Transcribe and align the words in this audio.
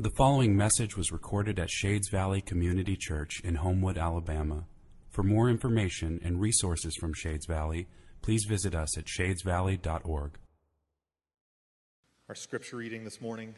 The 0.00 0.08
following 0.08 0.56
message 0.56 0.96
was 0.96 1.12
recorded 1.12 1.58
at 1.58 1.68
Shades 1.68 2.08
Valley 2.08 2.40
Community 2.40 2.96
Church 2.96 3.42
in 3.44 3.56
Homewood, 3.56 3.98
Alabama. 3.98 4.64
For 5.10 5.22
more 5.22 5.50
information 5.50 6.18
and 6.24 6.40
resources 6.40 6.96
from 6.96 7.12
Shades 7.12 7.44
Valley, 7.44 7.86
please 8.22 8.46
visit 8.48 8.74
us 8.74 8.96
at 8.96 9.04
shadesvalley.org. 9.04 10.38
Our 12.30 12.34
scripture 12.34 12.78
reading 12.78 13.04
this 13.04 13.20
morning 13.20 13.54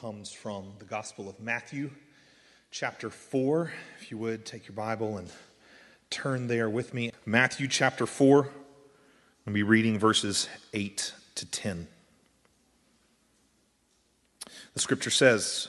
comes 0.00 0.32
from 0.32 0.72
the 0.80 0.84
Gospel 0.84 1.28
of 1.28 1.38
Matthew, 1.38 1.92
chapter 2.72 3.08
4. 3.08 3.72
If 4.00 4.10
you 4.10 4.18
would, 4.18 4.44
take 4.44 4.66
your 4.66 4.74
Bible 4.74 5.18
and 5.18 5.30
turn 6.10 6.48
there 6.48 6.68
with 6.68 6.92
me. 6.92 7.12
Matthew 7.24 7.68
chapter 7.68 8.04
4. 8.04 8.48
I'll 9.46 9.54
be 9.54 9.62
reading 9.62 10.00
verses 10.00 10.48
8 10.72 11.12
to 11.36 11.48
10. 11.48 11.86
The 14.74 14.80
scripture 14.80 15.10
says, 15.10 15.68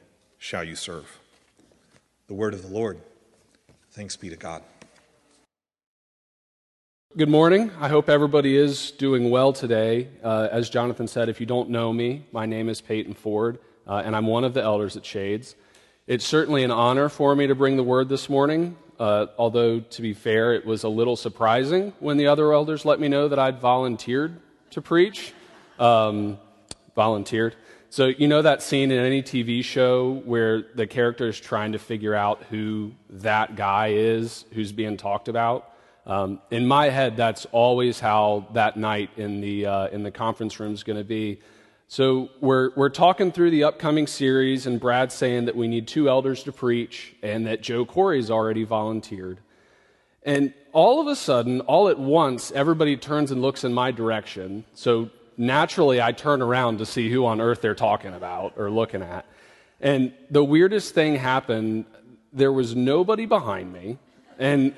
shall 0.41 0.63
you 0.63 0.75
serve. 0.75 1.19
The 2.25 2.33
word 2.33 2.55
of 2.55 2.63
the 2.63 2.67
Lord. 2.67 2.99
Thanks 3.91 4.15
be 4.15 4.27
to 4.29 4.35
God. 4.35 4.63
Good 7.15 7.29
morning. 7.29 7.69
I 7.79 7.89
hope 7.89 8.09
everybody 8.09 8.57
is 8.57 8.89
doing 8.89 9.29
well 9.29 9.53
today. 9.53 10.07
Uh, 10.23 10.47
as 10.51 10.67
Jonathan 10.67 11.07
said, 11.07 11.29
if 11.29 11.39
you 11.39 11.45
don't 11.45 11.69
know 11.69 11.93
me, 11.93 12.25
my 12.31 12.47
name 12.47 12.69
is 12.69 12.81
Peyton 12.81 13.13
Ford, 13.13 13.59
uh, 13.85 14.01
and 14.03 14.15
I'm 14.15 14.25
one 14.25 14.43
of 14.43 14.55
the 14.55 14.63
elders 14.63 14.97
at 14.97 15.05
Shades. 15.05 15.55
It's 16.07 16.25
certainly 16.25 16.63
an 16.63 16.71
honor 16.71 17.07
for 17.07 17.35
me 17.35 17.45
to 17.45 17.53
bring 17.53 17.77
the 17.77 17.83
word 17.83 18.09
this 18.09 18.27
morning, 18.27 18.75
uh, 18.99 19.27
although, 19.37 19.79
to 19.79 20.01
be 20.01 20.15
fair, 20.15 20.55
it 20.55 20.65
was 20.65 20.83
a 20.83 20.89
little 20.89 21.15
surprising 21.15 21.93
when 21.99 22.17
the 22.17 22.25
other 22.25 22.51
elders 22.51 22.83
let 22.83 22.99
me 22.99 23.07
know 23.07 23.27
that 23.27 23.37
I'd 23.37 23.59
volunteered 23.59 24.39
to 24.71 24.81
preach. 24.81 25.33
Um, 25.77 26.39
volunteered. 26.95 27.55
So, 27.91 28.05
you 28.05 28.29
know 28.29 28.41
that 28.41 28.61
scene 28.61 28.89
in 28.89 29.05
any 29.05 29.21
TV 29.21 29.61
show 29.61 30.21
where 30.23 30.61
the 30.75 30.87
character 30.87 31.27
is 31.27 31.37
trying 31.37 31.73
to 31.73 31.77
figure 31.77 32.15
out 32.15 32.41
who 32.43 32.93
that 33.09 33.57
guy 33.57 33.89
is 33.89 34.45
who's 34.53 34.71
being 34.71 34.95
talked 34.95 35.27
about? 35.27 35.73
Um, 36.05 36.39
in 36.51 36.65
my 36.65 36.87
head, 36.87 37.17
that's 37.17 37.45
always 37.51 37.99
how 37.99 38.47
that 38.53 38.77
night 38.77 39.09
in 39.17 39.41
the, 39.41 39.65
uh, 39.65 39.87
in 39.87 40.03
the 40.03 40.09
conference 40.09 40.57
room 40.57 40.73
is 40.73 40.83
going 40.83 40.99
to 40.99 41.03
be. 41.03 41.41
So, 41.89 42.29
we're, 42.39 42.71
we're 42.77 42.87
talking 42.87 43.29
through 43.29 43.51
the 43.51 43.65
upcoming 43.65 44.07
series, 44.07 44.67
and 44.67 44.79
Brad's 44.79 45.13
saying 45.13 45.43
that 45.43 45.57
we 45.57 45.67
need 45.67 45.85
two 45.85 46.07
elders 46.07 46.43
to 46.43 46.53
preach, 46.53 47.13
and 47.21 47.45
that 47.45 47.61
Joe 47.61 47.83
Corey's 47.83 48.31
already 48.31 48.63
volunteered. 48.63 49.41
And 50.23 50.53
all 50.71 51.01
of 51.01 51.07
a 51.07 51.15
sudden, 51.17 51.59
all 51.59 51.89
at 51.89 51.99
once, 51.99 52.53
everybody 52.53 52.95
turns 52.95 53.31
and 53.31 53.41
looks 53.41 53.65
in 53.65 53.73
my 53.73 53.91
direction. 53.91 54.63
So, 54.75 55.09
naturally 55.41 55.99
I 56.01 56.11
turn 56.11 56.41
around 56.41 56.77
to 56.77 56.85
see 56.85 57.09
who 57.09 57.25
on 57.25 57.41
earth 57.41 57.61
they're 57.61 57.75
talking 57.75 58.13
about 58.13 58.53
or 58.57 58.69
looking 58.69 59.01
at. 59.01 59.25
And 59.81 60.13
the 60.29 60.43
weirdest 60.43 60.93
thing 60.93 61.15
happened 61.15 61.85
there 62.31 62.51
was 62.51 62.75
nobody 62.75 63.25
behind 63.25 63.73
me. 63.73 63.97
And 64.37 64.73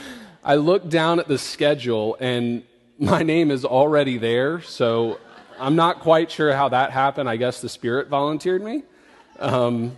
I 0.44 0.56
looked 0.56 0.90
down 0.90 1.18
at 1.18 1.28
the 1.28 1.38
schedule, 1.38 2.16
and 2.20 2.62
my 2.98 3.22
name 3.22 3.50
is 3.50 3.64
already 3.64 4.18
there. 4.18 4.60
So 4.60 5.18
I'm 5.58 5.76
not 5.76 6.00
quite 6.00 6.30
sure 6.30 6.52
how 6.54 6.68
that 6.68 6.90
happened. 6.92 7.28
I 7.28 7.36
guess 7.36 7.60
the 7.60 7.68
Spirit 7.68 8.08
volunteered 8.08 8.62
me. 8.62 8.82
Um, 9.38 9.96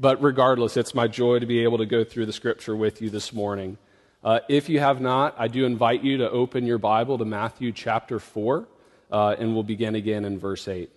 but 0.00 0.22
regardless, 0.22 0.76
it's 0.76 0.94
my 0.94 1.08
joy 1.08 1.40
to 1.40 1.46
be 1.46 1.64
able 1.64 1.78
to 1.78 1.86
go 1.86 2.04
through 2.04 2.26
the 2.26 2.32
scripture 2.32 2.76
with 2.76 3.02
you 3.02 3.10
this 3.10 3.32
morning. 3.32 3.76
Uh, 4.22 4.40
if 4.48 4.68
you 4.68 4.78
have 4.78 5.00
not, 5.00 5.34
I 5.36 5.48
do 5.48 5.64
invite 5.66 6.04
you 6.04 6.18
to 6.18 6.30
open 6.30 6.64
your 6.64 6.78
Bible 6.78 7.18
to 7.18 7.24
Matthew 7.24 7.72
chapter 7.72 8.20
4 8.20 8.68
uh, 9.10 9.36
and 9.38 9.54
we'll 9.54 9.62
begin 9.62 9.94
again 9.94 10.24
in 10.24 10.38
verse 10.38 10.68
8. 10.68 10.90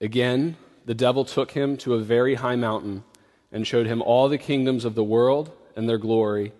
Again, 0.00 0.56
the 0.84 0.94
devil 0.94 1.24
took 1.24 1.52
him 1.52 1.76
to 1.78 1.94
a 1.94 2.00
very 2.00 2.34
high 2.34 2.56
mountain 2.56 3.04
and 3.52 3.66
showed 3.66 3.86
him 3.86 4.02
all 4.02 4.28
the 4.28 4.38
kingdoms 4.38 4.84
of 4.84 4.94
the 4.94 5.04
world 5.04 5.52
and 5.76 5.88
their 5.88 5.98
glory. 5.98 6.52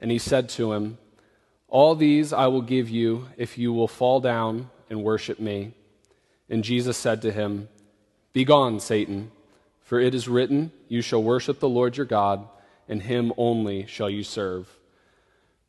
And 0.00 0.10
he 0.10 0.18
said 0.18 0.48
to 0.50 0.72
him, 0.72 0.98
All 1.68 1.94
these 1.94 2.32
I 2.32 2.46
will 2.46 2.62
give 2.62 2.88
you 2.88 3.28
if 3.36 3.58
you 3.58 3.72
will 3.72 3.88
fall 3.88 4.20
down 4.20 4.70
and 4.88 5.02
worship 5.02 5.38
me. 5.38 5.74
And 6.48 6.64
Jesus 6.64 6.96
said 6.96 7.20
to 7.22 7.32
him, 7.32 7.68
Begone, 8.32 8.80
Satan, 8.80 9.32
for 9.82 9.98
it 10.00 10.14
is 10.14 10.28
written, 10.28 10.72
You 10.88 11.02
shall 11.02 11.22
worship 11.22 11.60
the 11.60 11.68
Lord 11.68 11.96
your 11.96 12.06
God, 12.06 12.48
and 12.88 13.02
him 13.02 13.32
only 13.36 13.86
shall 13.86 14.08
you 14.08 14.22
serve. 14.22 14.78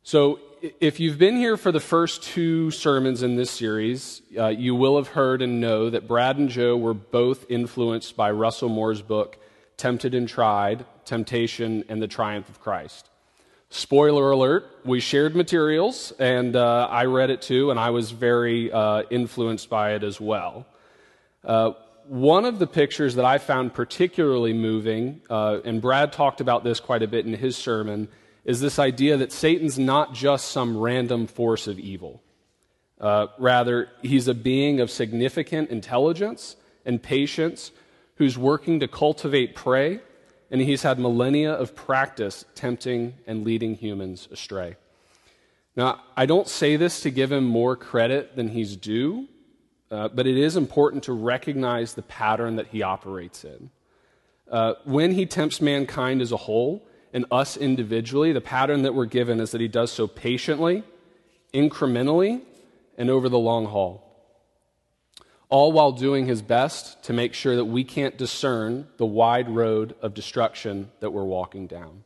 So, 0.03 0.39
if 0.61 0.99
you've 0.99 1.17
been 1.17 1.37
here 1.37 1.57
for 1.57 1.71
the 1.71 1.79
first 1.79 2.23
two 2.23 2.71
sermons 2.71 3.23
in 3.23 3.35
this 3.35 3.51
series, 3.51 4.21
uh, 4.37 4.47
you 4.47 4.75
will 4.75 4.97
have 4.97 5.09
heard 5.09 5.41
and 5.41 5.61
know 5.61 5.89
that 5.89 6.07
Brad 6.07 6.37
and 6.37 6.49
Joe 6.49 6.75
were 6.75 6.93
both 6.93 7.45
influenced 7.49 8.15
by 8.15 8.31
Russell 8.31 8.69
Moore's 8.69 9.01
book, 9.01 9.37
Tempted 9.77 10.13
and 10.13 10.27
Tried 10.27 10.85
Temptation 11.05 11.83
and 11.89 12.01
the 12.01 12.07
Triumph 12.07 12.49
of 12.49 12.59
Christ. 12.59 13.09
Spoiler 13.69 14.31
alert, 14.31 14.65
we 14.83 14.99
shared 14.99 15.35
materials, 15.35 16.11
and 16.19 16.55
uh, 16.55 16.87
I 16.89 17.05
read 17.05 17.29
it 17.29 17.41
too, 17.41 17.71
and 17.71 17.79
I 17.79 17.91
was 17.91 18.11
very 18.11 18.71
uh, 18.71 19.03
influenced 19.09 19.69
by 19.69 19.93
it 19.93 20.03
as 20.03 20.19
well. 20.19 20.65
Uh, 21.43 21.71
one 22.07 22.45
of 22.45 22.57
the 22.57 22.67
pictures 22.67 23.15
that 23.15 23.25
I 23.25 23.37
found 23.37 23.73
particularly 23.73 24.53
moving, 24.53 25.21
uh, 25.29 25.59
and 25.63 25.81
Brad 25.81 26.11
talked 26.11 26.41
about 26.41 26.63
this 26.63 26.79
quite 26.79 27.03
a 27.03 27.07
bit 27.07 27.25
in 27.27 27.33
his 27.33 27.55
sermon, 27.55 28.07
is 28.45 28.61
this 28.61 28.79
idea 28.79 29.17
that 29.17 29.31
Satan's 29.31 29.77
not 29.77 30.13
just 30.13 30.49
some 30.49 30.77
random 30.77 31.27
force 31.27 31.67
of 31.67 31.79
evil. 31.79 32.21
Uh, 32.99 33.27
rather, 33.37 33.89
he's 34.01 34.27
a 34.27 34.33
being 34.33 34.79
of 34.79 34.91
significant 34.91 35.69
intelligence 35.69 36.55
and 36.85 37.01
patience 37.01 37.71
who's 38.15 38.37
working 38.37 38.79
to 38.81 38.87
cultivate 38.87 39.55
prey, 39.55 39.99
and 40.51 40.61
he's 40.61 40.83
had 40.83 40.99
millennia 40.99 41.53
of 41.53 41.75
practice 41.75 42.43
tempting 42.55 43.13
and 43.25 43.45
leading 43.45 43.75
humans 43.75 44.27
astray. 44.31 44.75
Now, 45.75 46.01
I 46.17 46.25
don't 46.25 46.47
say 46.47 46.75
this 46.75 47.01
to 47.01 47.11
give 47.11 47.31
him 47.31 47.45
more 47.45 47.77
credit 47.77 48.35
than 48.35 48.49
he's 48.49 48.75
due, 48.75 49.27
uh, 49.91 50.09
but 50.09 50.27
it 50.27 50.37
is 50.37 50.57
important 50.57 51.03
to 51.03 51.13
recognize 51.13 51.93
the 51.93 52.01
pattern 52.01 52.57
that 52.57 52.67
he 52.67 52.83
operates 52.83 53.45
in. 53.45 53.69
Uh, 54.51 54.73
when 54.83 55.11
he 55.11 55.25
tempts 55.25 55.61
mankind 55.61 56.21
as 56.21 56.31
a 56.31 56.37
whole, 56.37 56.85
and 57.13 57.25
us 57.31 57.57
individually, 57.57 58.31
the 58.31 58.41
pattern 58.41 58.83
that 58.83 58.93
we're 58.93 59.05
given 59.05 59.39
is 59.39 59.51
that 59.51 59.61
he 59.61 59.67
does 59.67 59.91
so 59.91 60.07
patiently, 60.07 60.83
incrementally, 61.53 62.41
and 62.97 63.09
over 63.09 63.29
the 63.29 63.39
long 63.39 63.65
haul. 63.65 64.05
All 65.49 65.71
while 65.71 65.91
doing 65.91 66.27
his 66.27 66.41
best 66.41 67.01
to 67.03 67.13
make 67.13 67.33
sure 67.33 67.55
that 67.55 67.65
we 67.65 67.83
can't 67.83 68.17
discern 68.17 68.87
the 68.97 69.05
wide 69.05 69.49
road 69.49 69.95
of 70.01 70.13
destruction 70.13 70.91
that 70.99 71.11
we're 71.11 71.23
walking 71.23 71.65
down. 71.65 72.03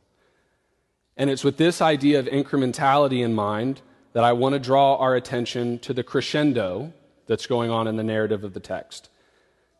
And 1.16 1.28
it's 1.28 1.44
with 1.44 1.58
this 1.58 1.82
idea 1.82 2.18
of 2.18 2.26
incrementality 2.26 3.22
in 3.22 3.34
mind 3.34 3.82
that 4.14 4.24
I 4.24 4.32
want 4.32 4.54
to 4.54 4.58
draw 4.58 4.96
our 4.96 5.14
attention 5.14 5.78
to 5.80 5.92
the 5.92 6.02
crescendo 6.02 6.92
that's 7.26 7.46
going 7.46 7.70
on 7.70 7.86
in 7.86 7.96
the 7.96 8.02
narrative 8.02 8.44
of 8.44 8.54
the 8.54 8.60
text. 8.60 9.10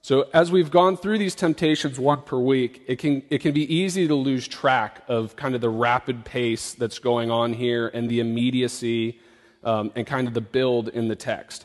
So, 0.04 0.28
as 0.34 0.52
we've 0.52 0.70
gone 0.70 0.98
through 0.98 1.16
these 1.16 1.34
temptations 1.34 1.98
one 1.98 2.20
per 2.20 2.38
week, 2.38 2.82
it 2.86 2.98
can, 2.98 3.22
it 3.30 3.38
can 3.38 3.52
be 3.52 3.74
easy 3.74 4.06
to 4.06 4.14
lose 4.14 4.46
track 4.46 5.02
of 5.08 5.34
kind 5.34 5.54
of 5.54 5.62
the 5.62 5.70
rapid 5.70 6.26
pace 6.26 6.74
that's 6.74 6.98
going 6.98 7.30
on 7.30 7.54
here 7.54 7.88
and 7.88 8.06
the 8.06 8.20
immediacy 8.20 9.18
um, 9.62 9.90
and 9.96 10.06
kind 10.06 10.28
of 10.28 10.34
the 10.34 10.42
build 10.42 10.90
in 10.90 11.08
the 11.08 11.16
text. 11.16 11.64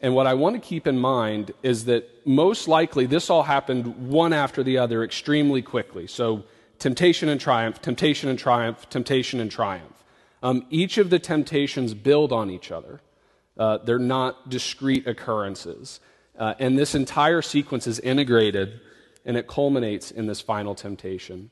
And 0.00 0.14
what 0.14 0.26
I 0.26 0.32
want 0.32 0.54
to 0.56 0.66
keep 0.66 0.86
in 0.86 0.98
mind 0.98 1.52
is 1.62 1.84
that 1.84 2.08
most 2.26 2.68
likely 2.68 3.04
this 3.04 3.28
all 3.28 3.42
happened 3.42 4.08
one 4.08 4.32
after 4.32 4.62
the 4.62 4.78
other 4.78 5.04
extremely 5.04 5.60
quickly. 5.60 6.06
So, 6.06 6.44
temptation 6.78 7.28
and 7.28 7.38
triumph, 7.38 7.82
temptation 7.82 8.30
and 8.30 8.38
triumph, 8.38 8.88
temptation 8.88 9.40
and 9.40 9.50
triumph. 9.50 10.04
Um, 10.42 10.64
each 10.70 10.96
of 10.96 11.10
the 11.10 11.18
temptations 11.18 11.92
build 11.92 12.32
on 12.32 12.48
each 12.48 12.72
other, 12.72 13.02
uh, 13.58 13.76
they're 13.84 13.98
not 13.98 14.48
discrete 14.48 15.06
occurrences. 15.06 16.00
Uh, 16.38 16.54
and 16.58 16.78
this 16.78 16.94
entire 16.94 17.42
sequence 17.42 17.86
is 17.86 18.00
integrated 18.00 18.80
and 19.24 19.36
it 19.36 19.46
culminates 19.46 20.10
in 20.10 20.26
this 20.26 20.40
final 20.40 20.74
temptation. 20.74 21.50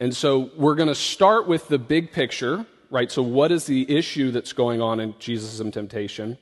And 0.00 0.14
so 0.14 0.50
we're 0.56 0.74
going 0.74 0.88
to 0.88 0.94
start 0.94 1.48
with 1.48 1.68
the 1.68 1.78
big 1.78 2.12
picture, 2.12 2.66
right? 2.90 3.10
So, 3.10 3.22
what 3.22 3.50
is 3.50 3.66
the 3.66 3.90
issue 3.90 4.30
that's 4.30 4.52
going 4.52 4.80
on 4.80 5.00
in 5.00 5.14
Jesus' 5.18 5.58
temptation? 5.72 6.38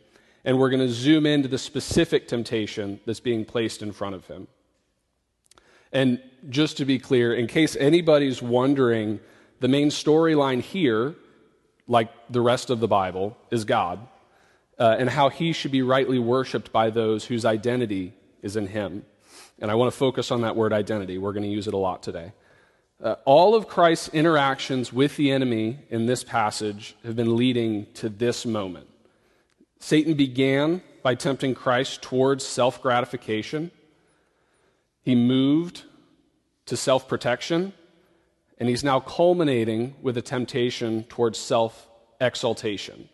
and 0.46 0.60
we're 0.60 0.70
going 0.70 0.81
to 0.81 0.88
zoom 0.88 1.26
into 1.26 1.48
the 1.48 1.58
specific 1.58 2.28
temptation 2.28 3.00
that's 3.04 3.20
being 3.20 3.44
placed 3.44 3.82
in 3.82 3.90
front 3.93 4.14
of 4.14 4.26
him. 4.26 4.46
And 5.93 6.22
just 6.48 6.76
to 6.76 6.84
be 6.84 7.00
clear, 7.00 7.34
in 7.34 7.48
case 7.48 7.76
anybody's 7.76 8.40
wondering, 8.40 9.19
the 9.58 9.66
main 9.66 9.88
storyline 9.88 10.62
here, 10.62 11.16
like 11.88 12.10
the 12.31 12.40
rest 12.40 12.70
of 12.70 12.78
the 12.78 12.87
Bible, 12.87 13.37
is 13.50 13.64
God 13.64 13.98
uh, 14.78 14.96
and 14.99 15.11
how 15.11 15.28
he 15.28 15.52
should 15.52 15.73
be 15.73 15.82
rightly 15.82 16.19
worshiped 16.19 16.73
by 16.73 16.90
those 16.90 17.25
whose 17.25 17.44
identity 17.44 18.12
is 18.43 18.56
in 18.56 18.67
him. 18.67 19.05
And 19.58 19.70
I 19.70 19.75
want 19.75 19.93
to 19.93 19.96
focus 19.96 20.31
on 20.31 20.43
that 20.43 20.56
word 20.56 20.73
identity. 20.73 21.19
We're 21.19 21.32
going 21.32 21.43
to 21.44 21.49
use 21.49 21.67
it 21.67 21.75
a 21.75 21.78
lot 21.78 22.02
today. 22.02 22.32
Uh, 23.02 23.17
all 23.25 23.55
of 23.55 23.69
Christ's 23.69 24.08
interactions 24.08 24.93
with 24.93 25.17
the 25.17 25.31
enemy 25.31 25.78
in 25.90 26.06
this 26.06 26.25
passage 26.25 26.96
have 27.05 27.17
been 27.17 27.37
leading 27.37 27.87
to 27.94 28.08
this 28.08 28.46
moment. 28.46 28.87
Satan 29.78 30.14
began 30.14 30.82
by 31.02 31.14
tempting 31.14 31.55
Christ 31.55 32.02
towards 32.02 32.44
self 32.44 32.82
gratification. 32.82 33.70
He 35.02 35.14
moved 35.14 35.84
to 36.67 36.76
self 36.76 37.06
protection, 37.06 37.75
and 38.58 38.69
he's 38.69 38.82
now 38.82 39.00
culminating 39.00 39.94
with 40.00 40.17
a 40.17 40.22
temptation 40.22 41.05
towards 41.05 41.38
self 41.38 41.88
exaltation. 42.20 43.08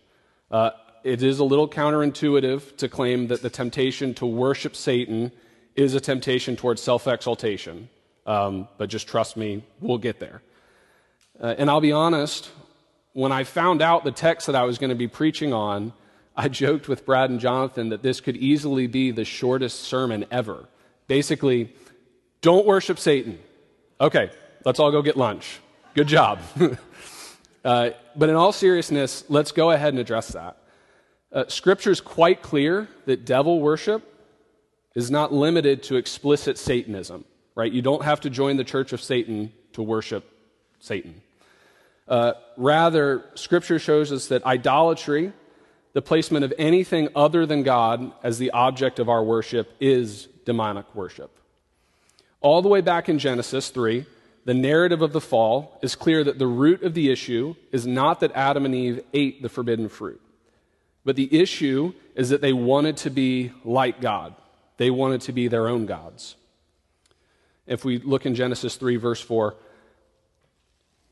Uh, 0.50 0.70
it 1.04 1.22
is 1.22 1.38
a 1.38 1.44
little 1.44 1.68
counterintuitive 1.68 2.76
to 2.76 2.88
claim 2.88 3.28
that 3.28 3.42
the 3.42 3.50
temptation 3.50 4.14
to 4.14 4.26
worship 4.26 4.76
Satan 4.76 5.32
is 5.74 5.94
a 5.94 6.00
temptation 6.00 6.56
towards 6.56 6.82
self 6.82 7.06
exaltation. 7.06 7.88
Um, 8.26 8.68
but 8.78 8.88
just 8.88 9.08
trust 9.08 9.36
me, 9.36 9.64
we'll 9.80 9.98
get 9.98 10.20
there. 10.20 10.42
Uh, 11.40 11.54
and 11.58 11.68
I'll 11.68 11.80
be 11.80 11.92
honest, 11.92 12.50
when 13.14 13.32
I 13.32 13.44
found 13.44 13.82
out 13.82 14.04
the 14.04 14.12
text 14.12 14.46
that 14.46 14.54
I 14.54 14.62
was 14.62 14.78
going 14.78 14.90
to 14.90 14.96
be 14.96 15.08
preaching 15.08 15.52
on, 15.52 15.92
I 16.36 16.48
joked 16.62 16.88
with 16.88 17.04
Brad 17.04 17.30
and 17.30 17.40
Jonathan 17.40 17.88
that 17.88 18.02
this 18.02 18.20
could 18.20 18.36
easily 18.36 18.86
be 18.86 19.10
the 19.10 19.24
shortest 19.24 19.80
sermon 19.80 20.24
ever. 20.30 20.68
Basically, 21.08 21.74
don't 22.40 22.66
worship 22.66 22.98
Satan. 22.98 23.38
Okay, 24.00 24.30
let's 24.64 24.78
all 24.78 24.90
go 24.90 25.02
get 25.02 25.16
lunch. 25.16 25.60
Good 25.94 26.08
job. 26.08 26.40
uh, 27.64 27.90
but 28.16 28.28
in 28.28 28.34
all 28.34 28.52
seriousness, 28.52 29.24
let's 29.28 29.52
go 29.52 29.70
ahead 29.70 29.92
and 29.92 29.98
address 29.98 30.28
that. 30.28 30.56
Uh, 31.32 31.44
Scripture 31.48 31.90
is 31.90 32.00
quite 32.00 32.42
clear 32.42 32.88
that 33.06 33.24
devil 33.24 33.60
worship 33.60 34.02
is 34.94 35.10
not 35.10 35.32
limited 35.32 35.82
to 35.84 35.96
explicit 35.96 36.58
Satanism, 36.58 37.24
right? 37.54 37.72
You 37.72 37.80
don't 37.80 38.04
have 38.04 38.20
to 38.20 38.30
join 38.30 38.58
the 38.58 38.64
church 38.64 38.92
of 38.92 39.00
Satan 39.00 39.52
to 39.72 39.82
worship 39.82 40.28
Satan. 40.78 41.22
Uh, 42.06 42.34
rather, 42.58 43.24
Scripture 43.34 43.78
shows 43.78 44.12
us 44.12 44.26
that 44.28 44.44
idolatry, 44.44 45.32
the 45.94 46.02
placement 46.02 46.44
of 46.44 46.52
anything 46.58 47.08
other 47.16 47.46
than 47.46 47.62
God 47.62 48.12
as 48.22 48.38
the 48.38 48.50
object 48.50 48.98
of 48.98 49.08
our 49.08 49.24
worship, 49.24 49.74
is 49.80 50.28
demonic 50.44 50.94
worship. 50.94 51.30
All 52.42 52.60
the 52.60 52.68
way 52.68 52.82
back 52.82 53.08
in 53.08 53.18
Genesis 53.18 53.70
3, 53.70 54.04
the 54.44 54.54
narrative 54.54 55.00
of 55.00 55.12
the 55.12 55.20
fall 55.20 55.78
is 55.80 55.94
clear 55.94 56.24
that 56.24 56.38
the 56.38 56.46
root 56.46 56.82
of 56.82 56.92
the 56.92 57.10
issue 57.10 57.54
is 57.70 57.86
not 57.86 58.20
that 58.20 58.32
Adam 58.34 58.66
and 58.66 58.74
Eve 58.74 59.00
ate 59.14 59.40
the 59.40 59.48
forbidden 59.48 59.88
fruit. 59.88 60.20
But 61.04 61.16
the 61.16 61.40
issue 61.40 61.94
is 62.14 62.28
that 62.28 62.40
they 62.40 62.52
wanted 62.52 62.96
to 62.98 63.10
be 63.10 63.52
like 63.64 64.00
God, 64.00 64.34
they 64.76 64.90
wanted 64.90 65.22
to 65.22 65.32
be 65.32 65.48
their 65.48 65.68
own 65.68 65.86
gods. 65.86 66.36
If 67.66 67.84
we 67.84 67.98
look 67.98 68.26
in 68.26 68.34
Genesis 68.34 68.76
3, 68.76 68.96
verse 68.96 69.20
4, 69.20 69.54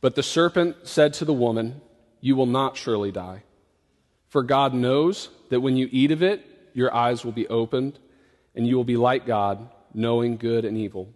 but 0.01 0.15
the 0.15 0.23
serpent 0.23 0.77
said 0.85 1.13
to 1.15 1.25
the 1.25 1.33
woman, 1.33 1.81
You 2.21 2.37
will 2.37 2.47
not 2.47 2.77
surely 2.77 3.13
die. 3.13 3.43
For 4.29 4.43
God 4.43 4.75
knows 4.75 5.29
that 5.51 5.61
when 5.61 5.77
you 5.77 5.89
eat 5.91 6.11
of 6.11 6.23
it, 6.23 6.45
your 6.73 6.95
eyes 6.95 7.25
will 7.25 7.33
be 7.33 7.49
opened, 7.49 7.99
and 8.55 8.67
you 8.67 8.77
will 8.77 8.85
be 8.85 8.97
like 8.97 9.27
God, 9.27 9.69
knowing 9.93 10.37
good 10.37 10.65
and 10.65 10.77
evil. 10.77 11.13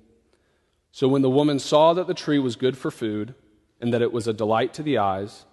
So 0.93 1.09
when 1.09 1.23
the 1.23 1.31
woman 1.31 1.59
saw 1.59 1.95
that 1.95 2.07
the 2.07 2.15
tree 2.15 2.39
was 2.39 2.57
good 2.57 2.77
for 2.77 2.91
food, 2.91 3.35
and 3.81 3.93
that 3.93 4.03
it 4.03 4.13
was 4.13 4.29
a 4.29 4.33
delight 4.33 4.75
to 4.75 4.83
the 4.83 4.99
eyes, 4.99 5.45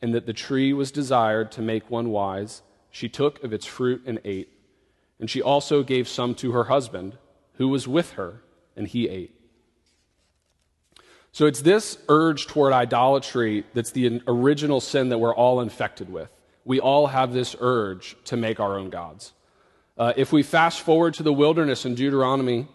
and 0.00 0.14
that 0.14 0.26
the 0.26 0.32
tree 0.32 0.72
was 0.72 0.90
desired 0.90 1.52
to 1.52 1.62
make 1.62 1.90
one 1.90 2.10
wise, 2.10 2.62
she 2.98 3.08
took 3.08 3.44
of 3.44 3.52
its 3.52 3.64
fruit 3.64 4.02
and 4.06 4.18
ate. 4.24 4.52
And 5.20 5.30
she 5.30 5.40
also 5.40 5.84
gave 5.84 6.08
some 6.08 6.34
to 6.36 6.50
her 6.50 6.64
husband, 6.64 7.16
who 7.54 7.68
was 7.68 7.86
with 7.86 8.14
her, 8.14 8.42
and 8.76 8.88
he 8.88 9.08
ate. 9.08 9.34
So 11.30 11.46
it's 11.46 11.62
this 11.62 11.98
urge 12.08 12.48
toward 12.48 12.72
idolatry 12.72 13.64
that's 13.72 13.92
the 13.92 14.20
original 14.26 14.80
sin 14.80 15.10
that 15.10 15.18
we're 15.18 15.34
all 15.34 15.60
infected 15.60 16.10
with. 16.10 16.28
We 16.64 16.80
all 16.80 17.06
have 17.06 17.32
this 17.32 17.54
urge 17.60 18.16
to 18.24 18.36
make 18.36 18.58
our 18.58 18.76
own 18.76 18.90
gods. 18.90 19.32
Uh, 19.96 20.12
if 20.16 20.32
we 20.32 20.42
fast 20.42 20.80
forward 20.80 21.14
to 21.14 21.22
the 21.22 21.32
wilderness 21.32 21.84
in 21.84 21.94
Deuteronomy 21.94 22.66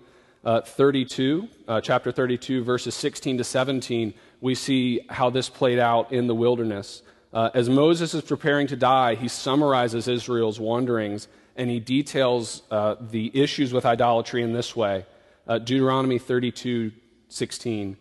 uh, 0.45 0.61
32, 0.61 1.49
uh, 1.67 1.81
chapter 1.81 2.13
32, 2.13 2.63
verses 2.63 2.95
16 2.95 3.39
to 3.39 3.43
17, 3.43 4.13
we 4.39 4.55
see 4.55 5.01
how 5.09 5.29
this 5.29 5.49
played 5.49 5.79
out 5.79 6.13
in 6.13 6.27
the 6.27 6.35
wilderness. 6.35 7.01
Uh, 7.33 7.49
as 7.53 7.67
Moses 7.67 8.13
is 8.13 8.21
preparing 8.21 8.67
to 8.67 8.75
die, 8.75 9.15
he 9.15 9.27
summarizes 9.27 10.07
Israel's 10.07 10.59
wanderings 10.59 11.27
and 11.55 11.69
he 11.69 11.79
details 11.79 12.61
uh, 12.71 12.95
the 12.99 13.31
issues 13.33 13.73
with 13.73 13.85
idolatry 13.85 14.41
in 14.43 14.53
this 14.53 14.75
way 14.75 15.05
uh, 15.47 15.57
Deuteronomy 15.57 16.19
32 16.19 16.91
16. 17.29 17.97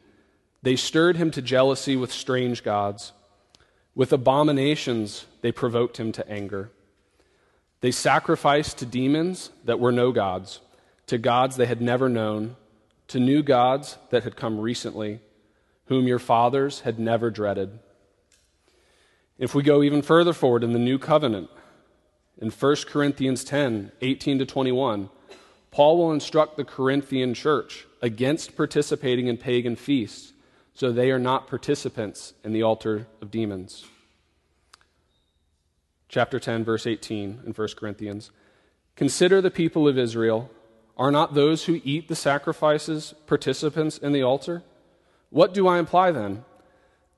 They 0.63 0.77
stirred 0.77 1.17
him 1.17 1.31
to 1.31 1.43
jealousy 1.43 1.97
with 1.97 2.13
strange 2.13 2.63
gods. 2.63 3.13
With 3.95 4.13
abominations, 4.13 5.27
they 5.41 5.53
provoked 5.53 5.99
him 5.99 6.13
to 6.13 6.29
anger. 6.31 6.71
They 7.81 7.91
sacrificed 7.91 8.79
to 8.79 8.87
demons 8.87 9.51
that 9.65 9.81
were 9.81 9.91
no 9.91 10.13
gods, 10.13 10.61
to 11.07 11.19
gods 11.19 11.57
they 11.57 11.67
had 11.67 11.81
never 11.81 12.09
known, 12.09 12.57
to 13.09 13.19
new 13.19 13.43
gods 13.43 13.99
that 14.11 14.23
had 14.23 14.37
come 14.37 14.61
recently, 14.61 15.21
whom 15.87 16.07
your 16.07 16.21
fathers 16.21 16.81
had 16.81 16.99
never 16.99 17.31
dreaded. 17.31 17.79
If 19.43 19.57
we 19.57 19.65
go 19.65 19.83
even 19.83 20.03
further 20.03 20.33
forward 20.33 20.63
in 20.63 20.73
the 20.73 20.79
new 20.79 21.01
covenant, 21.01 21.51
in 22.41 22.51
1 22.51 22.77
Corinthians 22.87 23.43
10 23.43 23.91
18 24.01 24.39
to 24.39 24.47
21, 24.47 25.11
Paul 25.73 25.99
will 25.99 26.13
instruct 26.13 26.57
the 26.57 26.65
Corinthian 26.65 27.35
church 27.35 27.85
against 28.01 28.57
participating 28.57 29.27
in 29.27 29.37
pagan 29.37 29.75
feasts, 29.75 30.33
so 30.75 30.93
they 30.93 31.11
are 31.11 31.19
not 31.19 31.49
participants 31.49 32.35
in 32.45 32.53
the 32.53 32.63
altar 32.63 33.09
of 33.21 33.33
demons. 33.33 33.85
Chapter 36.09 36.39
10, 36.39 36.63
verse 36.63 36.87
18 36.87 37.41
in 37.45 37.53
1 37.53 37.69
Corinthians. 37.77 38.31
Consider 38.95 39.41
the 39.41 39.51
people 39.51 39.89
of 39.89 39.99
Israel. 39.99 40.53
Are 40.97 41.11
not 41.11 41.35
those 41.35 41.65
who 41.65 41.81
eat 41.83 42.07
the 42.07 42.15
sacrifices 42.15 43.13
participants 43.27 43.99
in 43.99 44.13
the 44.13 44.23
altar? 44.23 44.63
What 45.31 45.53
do 45.53 45.67
I 45.67 45.81
imply 45.81 46.13
then? 46.13 46.45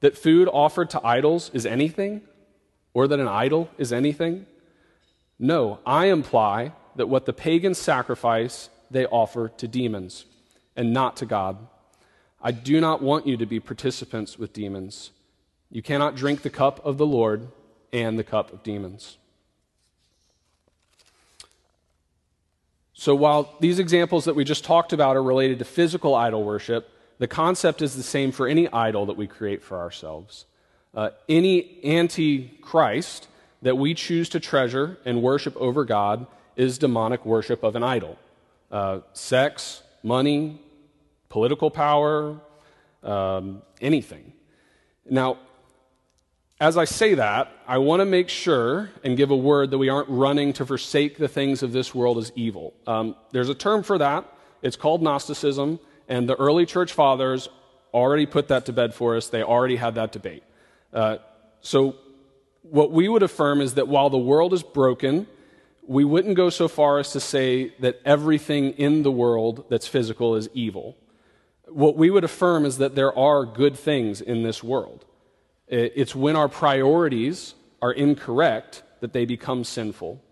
That 0.05 0.19
food 0.19 0.51
offered 0.53 0.91
to 0.91 1.01
idols 1.03 1.51
is 1.55 1.65
anything, 1.65 2.21
or 2.93 3.09
that 3.09 3.19
an 3.19 3.27
idol 3.27 3.71
is 3.79 3.91
anything? 3.91 4.45
No, 5.39 5.79
I 5.87 6.09
imply 6.09 6.73
that 6.97 7.09
what 7.09 7.25
the 7.25 7.33
pagans 7.33 7.79
sacrifice, 7.79 8.69
they 8.91 9.07
offer 9.07 9.49
to 9.49 9.67
demons, 9.67 10.27
and 10.77 10.93
not 10.93 11.17
to 11.17 11.25
God. 11.25 11.57
I 12.43 12.51
do 12.53 12.83
not 12.83 13.01
want 13.01 13.27
you 13.27 13.39
to 13.39 13.47
be 13.47 13.61
participants 13.61 14.39
with 14.39 14.53
demons. 14.53 15.11
You 15.71 15.81
cannot 15.81 16.17
drink 16.17 16.43
the 16.43 16.51
cup 16.51 16.85
of 16.85 16.99
the 16.99 17.07
Lord 17.07 17.49
and 17.91 18.19
the 18.19 18.25
cup 18.25 18.53
of 18.53 18.63
demons. 18.63 19.17
So, 22.93 23.15
while 23.15 23.55
these 23.59 23.79
examples 23.79 24.27
that 24.27 24.37
we 24.37 24.45
just 24.45 24.65
talked 24.65 24.93
about 24.93 25.17
are 25.17 25.23
related 25.23 25.61
to 25.61 25.65
physical 25.65 26.15
idol 26.15 26.45
worship, 26.45 26.91
the 27.19 27.29
concept 27.29 27.83
is 27.83 27.95
the 27.97 28.03
same 28.03 28.33
for 28.33 28.47
any 28.47 28.69
idol 28.73 29.07
that 29.07 29.17
we 29.17 29.27
create 29.27 29.63
for 29.63 29.79
ourselves. 29.79 30.47
Uh, 30.95 31.11
any 31.29 31.83
anti-Christ 31.83 33.29
that 33.63 33.77
we 33.77 33.95
choose 33.95 34.29
to 34.31 34.41
treasure 34.41 34.99
and 35.05 35.23
worship 35.23 35.57
over 35.57 35.85
God 35.85 36.27
is 36.57 36.79
demonic 36.79 37.25
worship 37.25 37.63
of 37.63 37.77
an 37.77 37.83
idol. 37.83 38.19
Uh, 38.71 39.01
sex, 39.13 39.83
money, 40.03 40.61
political 41.29 41.71
power, 41.71 42.39
um, 43.03 43.63
anything. 43.81 44.33
Now, 45.09 45.39
as 46.61 46.77
I 46.77 46.85
say 46.85 47.15
that, 47.15 47.53
I 47.67 47.79
want 47.79 48.01
to 48.01 48.05
make 48.07 48.29
sure 48.29 48.91
and 49.03 49.17
give 49.17 49.31
a 49.31 49.37
word 49.37 49.71
that 49.71 49.79
we 49.79 49.89
aren't 49.89 50.09
running 50.09 50.53
to 50.55 50.65
forsake 50.65 51.19
the 51.19 51.29
things 51.29 51.63
of 51.63 51.73
this 51.73 51.95
world 51.95 52.19
as 52.19 52.33
evil. 52.37 52.75
Um, 52.87 53.17
there's 53.33 53.49
a 53.49 53.55
term 53.55 53.83
for 53.83 53.99
that. 53.99 54.25
It's 54.63 54.77
called 54.77 55.03
Gnosticism. 55.03 55.81
And 56.09 56.29
the 56.29 56.37
early 56.37 56.67
church 56.67 56.93
fathers 56.93 57.49
already 57.93 58.27
put 58.27 58.49
that 58.49 58.67
to 58.67 58.73
bed 58.73 58.95
for 58.95 59.17
us. 59.17 59.29
They 59.29 59.43
already 59.43 59.77
had 59.77 59.95
that 59.95 60.13
debate. 60.13 60.43
Uh, 60.93 61.19
so, 61.61 61.97
what 62.63 62.91
we 62.91 63.09
would 63.09 63.23
affirm 63.23 63.61
is 63.61 63.75
that 63.75 63.89
while 63.89 64.11
the 64.11 64.19
world 64.19 64.53
is 64.53 64.63
broken, 64.63 65.27
we 65.87 66.05
wouldn't 66.05 66.35
go 66.35 66.51
so 66.51 66.67
far 66.67 66.99
as 66.99 67.13
to 67.13 67.21
say 67.21 67.75
that 67.81 68.01
everything 68.05 68.71
in 68.73 69.03
the 69.03 69.11
world 69.11 69.65
that's 69.69 69.87
physical 69.87 70.35
is 70.35 70.49
evil. 70.55 70.97
What 71.69 71.97
we 71.97 72.11
would 72.11 72.25
affirm 72.25 72.65
is 72.65 72.79
that 72.79 72.95
there 72.95 73.17
are 73.19 73.45
good 73.45 73.77
things 73.77 74.21
in 74.21 74.43
this 74.43 74.63
world. 74.63 75.05
It's 75.67 76.15
when 76.15 76.37
our 76.37 76.49
priorities 76.49 77.55
are 77.83 77.93
incorrect 77.93 78.83
that 79.01 79.13
they 79.13 79.25
become 79.25 79.65
sinful. 79.65 80.23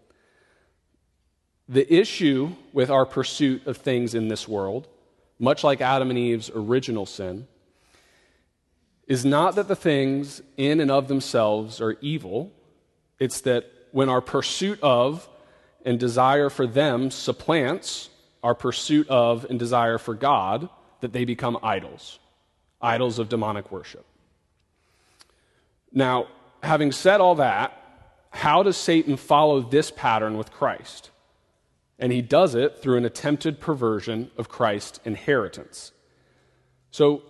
The 1.69 1.93
issue 1.93 2.52
with 2.73 2.91
our 2.91 3.07
pursuit 3.07 3.67
of 3.67 3.79
things 3.79 4.14
in 4.14 4.29
this 4.29 4.47
world, 4.47 4.88
much 5.43 5.65
like 5.65 5.81
Adam 5.81 6.09
and 6.09 6.19
Eve's 6.19 6.53
original 6.55 7.05
sin, 7.05 7.49
is 9.09 9.25
not 9.25 9.57
that 9.57 9.67
the 9.67 9.75
things 9.75 10.41
in 10.57 10.79
and 10.79 10.89
of 10.89 11.09
themselves 11.09 11.81
are 11.81 11.99
evil, 12.01 12.53
it's 13.19 13.41
that 13.41 13.65
when 13.91 14.09
our 14.09 14.21
pursuit 14.21 14.79
of 14.83 15.29
and 15.85 15.99
desire 15.99 16.49
for 16.49 16.65
them 16.65 17.11
supplants 17.11 18.09
our 18.45 18.55
pursuit 18.55 19.09
of 19.09 19.45
and 19.51 19.59
desire 19.59 19.99
for 19.99 20.15
God, 20.15 20.69
that 21.01 21.13
they 21.13 21.25
become 21.25 21.59
idols, 21.61 22.21
idols 22.81 23.19
of 23.19 23.29
demonic 23.29 23.73
worship. 23.73 24.07
Now, 25.93 26.29
having 26.63 26.93
said 26.93 27.21
all 27.21 27.35
that, 27.35 27.77
how 28.31 28.63
does 28.63 28.77
Satan 28.77 29.17
follow 29.17 29.61
this 29.61 29.91
pattern 29.91 30.39
with 30.39 30.53
Christ? 30.53 31.11
And 32.03 32.13
he 32.13 32.21
does 32.21 32.57
it 32.57 32.79
through 32.79 32.97
an 32.97 33.05
attempted 33.05 33.61
perversion 33.61 34.33
of 34.37 34.49
Christ's 34.49 34.99
inheritance. 35.05 35.93
So, 36.91 37.23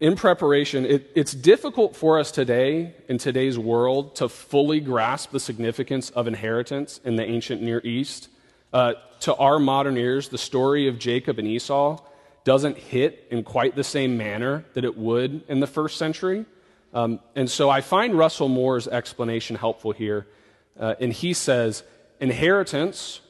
in 0.00 0.16
preparation, 0.16 0.86
it, 0.86 1.10
it's 1.14 1.32
difficult 1.32 1.94
for 1.94 2.18
us 2.18 2.32
today, 2.32 2.94
in 3.06 3.18
today's 3.18 3.58
world, 3.58 4.16
to 4.16 4.30
fully 4.30 4.80
grasp 4.80 5.30
the 5.30 5.38
significance 5.38 6.08
of 6.08 6.26
inheritance 6.26 7.00
in 7.04 7.16
the 7.16 7.22
ancient 7.22 7.60
Near 7.60 7.82
East. 7.84 8.30
Uh, 8.72 8.94
to 9.20 9.34
our 9.34 9.58
modern 9.58 9.98
ears, 9.98 10.30
the 10.30 10.38
story 10.38 10.88
of 10.88 10.98
Jacob 10.98 11.38
and 11.38 11.46
Esau 11.46 12.02
doesn't 12.44 12.78
hit 12.78 13.26
in 13.30 13.44
quite 13.44 13.76
the 13.76 13.84
same 13.84 14.16
manner 14.16 14.64
that 14.72 14.86
it 14.86 14.96
would 14.96 15.42
in 15.48 15.60
the 15.60 15.66
first 15.66 15.98
century. 15.98 16.46
Um, 16.94 17.20
and 17.36 17.48
so 17.48 17.68
I 17.68 17.82
find 17.82 18.14
Russell 18.14 18.48
Moore's 18.48 18.88
explanation 18.88 19.54
helpful 19.54 19.92
here. 19.92 20.26
Uh, 20.80 20.94
and 20.98 21.12
he 21.12 21.34
says 21.34 21.84
inheritance 22.20 23.20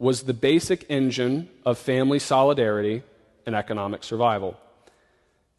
was 0.00 0.22
the 0.22 0.34
basic 0.34 0.86
engine 0.88 1.46
of 1.64 1.78
family 1.78 2.18
solidarity 2.18 3.02
and 3.44 3.54
economic 3.54 4.02
survival. 4.02 4.58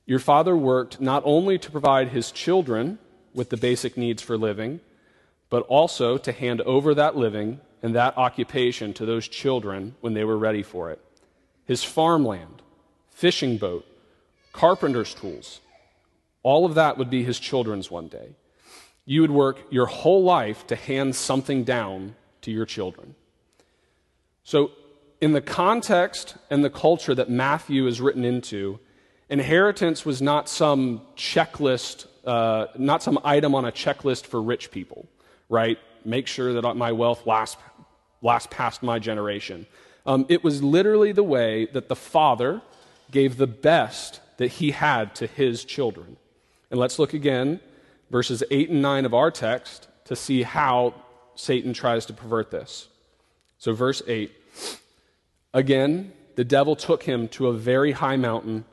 Your 0.07 0.17
father 0.17 0.57
worked 0.57 0.99
not 0.99 1.21
only 1.25 1.59
to 1.59 1.69
provide 1.69 2.09
his 2.09 2.31
children 2.31 2.97
with 3.35 3.51
the 3.51 3.55
basic 3.55 3.95
needs 3.95 4.21
for 4.23 4.37
living, 4.37 4.79
but 5.51 5.61
also 5.67 6.17
to 6.17 6.31
hand 6.31 6.59
over 6.61 6.95
that 6.95 7.15
living 7.15 7.59
and 7.83 7.93
that 7.93 8.17
occupation 8.17 8.93
to 8.93 9.05
those 9.05 9.27
children 9.27 9.95
when 10.01 10.15
they 10.15 10.23
were 10.23 10.37
ready 10.37 10.63
for 10.63 10.89
it. 10.89 10.99
His 11.65 11.83
farmland, 11.83 12.63
fishing 13.11 13.57
boat, 13.57 13.85
carpenter's 14.53 15.13
tools, 15.13 15.61
all 16.41 16.65
of 16.65 16.73
that 16.73 16.97
would 16.97 17.11
be 17.11 17.23
his 17.23 17.39
children's 17.39 17.91
one 17.91 18.07
day. 18.07 18.29
You 19.05 19.21
would 19.21 19.31
work 19.31 19.59
your 19.69 19.85
whole 19.85 20.23
life 20.23 20.65
to 20.67 20.75
hand 20.75 21.15
something 21.15 21.63
down 21.63 22.15
to 22.41 22.51
your 22.51 22.65
children. 22.65 23.13
So, 24.43 24.71
in 25.19 25.33
the 25.33 25.41
context 25.41 26.35
and 26.49 26.63
the 26.63 26.69
culture 26.69 27.13
that 27.13 27.29
Matthew 27.29 27.85
is 27.85 28.01
written 28.01 28.25
into, 28.25 28.79
inheritance 29.29 30.03
was 30.03 30.21
not 30.21 30.49
some 30.49 31.01
checklist, 31.15 32.07
uh, 32.25 32.67
not 32.75 33.03
some 33.03 33.19
item 33.23 33.53
on 33.53 33.65
a 33.65 33.71
checklist 33.71 34.25
for 34.25 34.41
rich 34.41 34.71
people, 34.71 35.07
right? 35.47 35.77
Make 36.03 36.25
sure 36.25 36.59
that 36.59 36.75
my 36.75 36.91
wealth 36.91 37.27
lasts, 37.27 37.57
lasts 38.21 38.47
past 38.51 38.81
my 38.81 38.97
generation. 38.97 39.67
Um, 40.05 40.25
it 40.27 40.43
was 40.43 40.63
literally 40.63 41.11
the 41.11 41.23
way 41.23 41.67
that 41.67 41.87
the 41.87 41.95
father 41.95 42.61
gave 43.11 43.37
the 43.37 43.47
best 43.47 44.21
that 44.37 44.47
he 44.53 44.71
had 44.71 45.13
to 45.15 45.27
his 45.27 45.63
children. 45.63 46.17
And 46.71 46.79
let's 46.79 46.97
look 46.97 47.13
again, 47.13 47.59
verses 48.09 48.43
8 48.49 48.71
and 48.71 48.81
9 48.81 49.05
of 49.05 49.13
our 49.13 49.29
text, 49.29 49.87
to 50.05 50.15
see 50.15 50.41
how 50.41 50.95
Satan 51.35 51.73
tries 51.73 52.05
to 52.07 52.13
pervert 52.13 52.49
this. 52.49 52.87
So, 53.61 53.73
verse 53.73 54.01
8 54.07 54.31
Again, 55.53 56.13
the 56.35 56.43
devil 56.43 56.75
took 56.75 57.03
him 57.03 57.27
to 57.27 57.47
a 57.47 57.53
very 57.53 57.91
high 57.91 58.15
mountain 58.17 58.65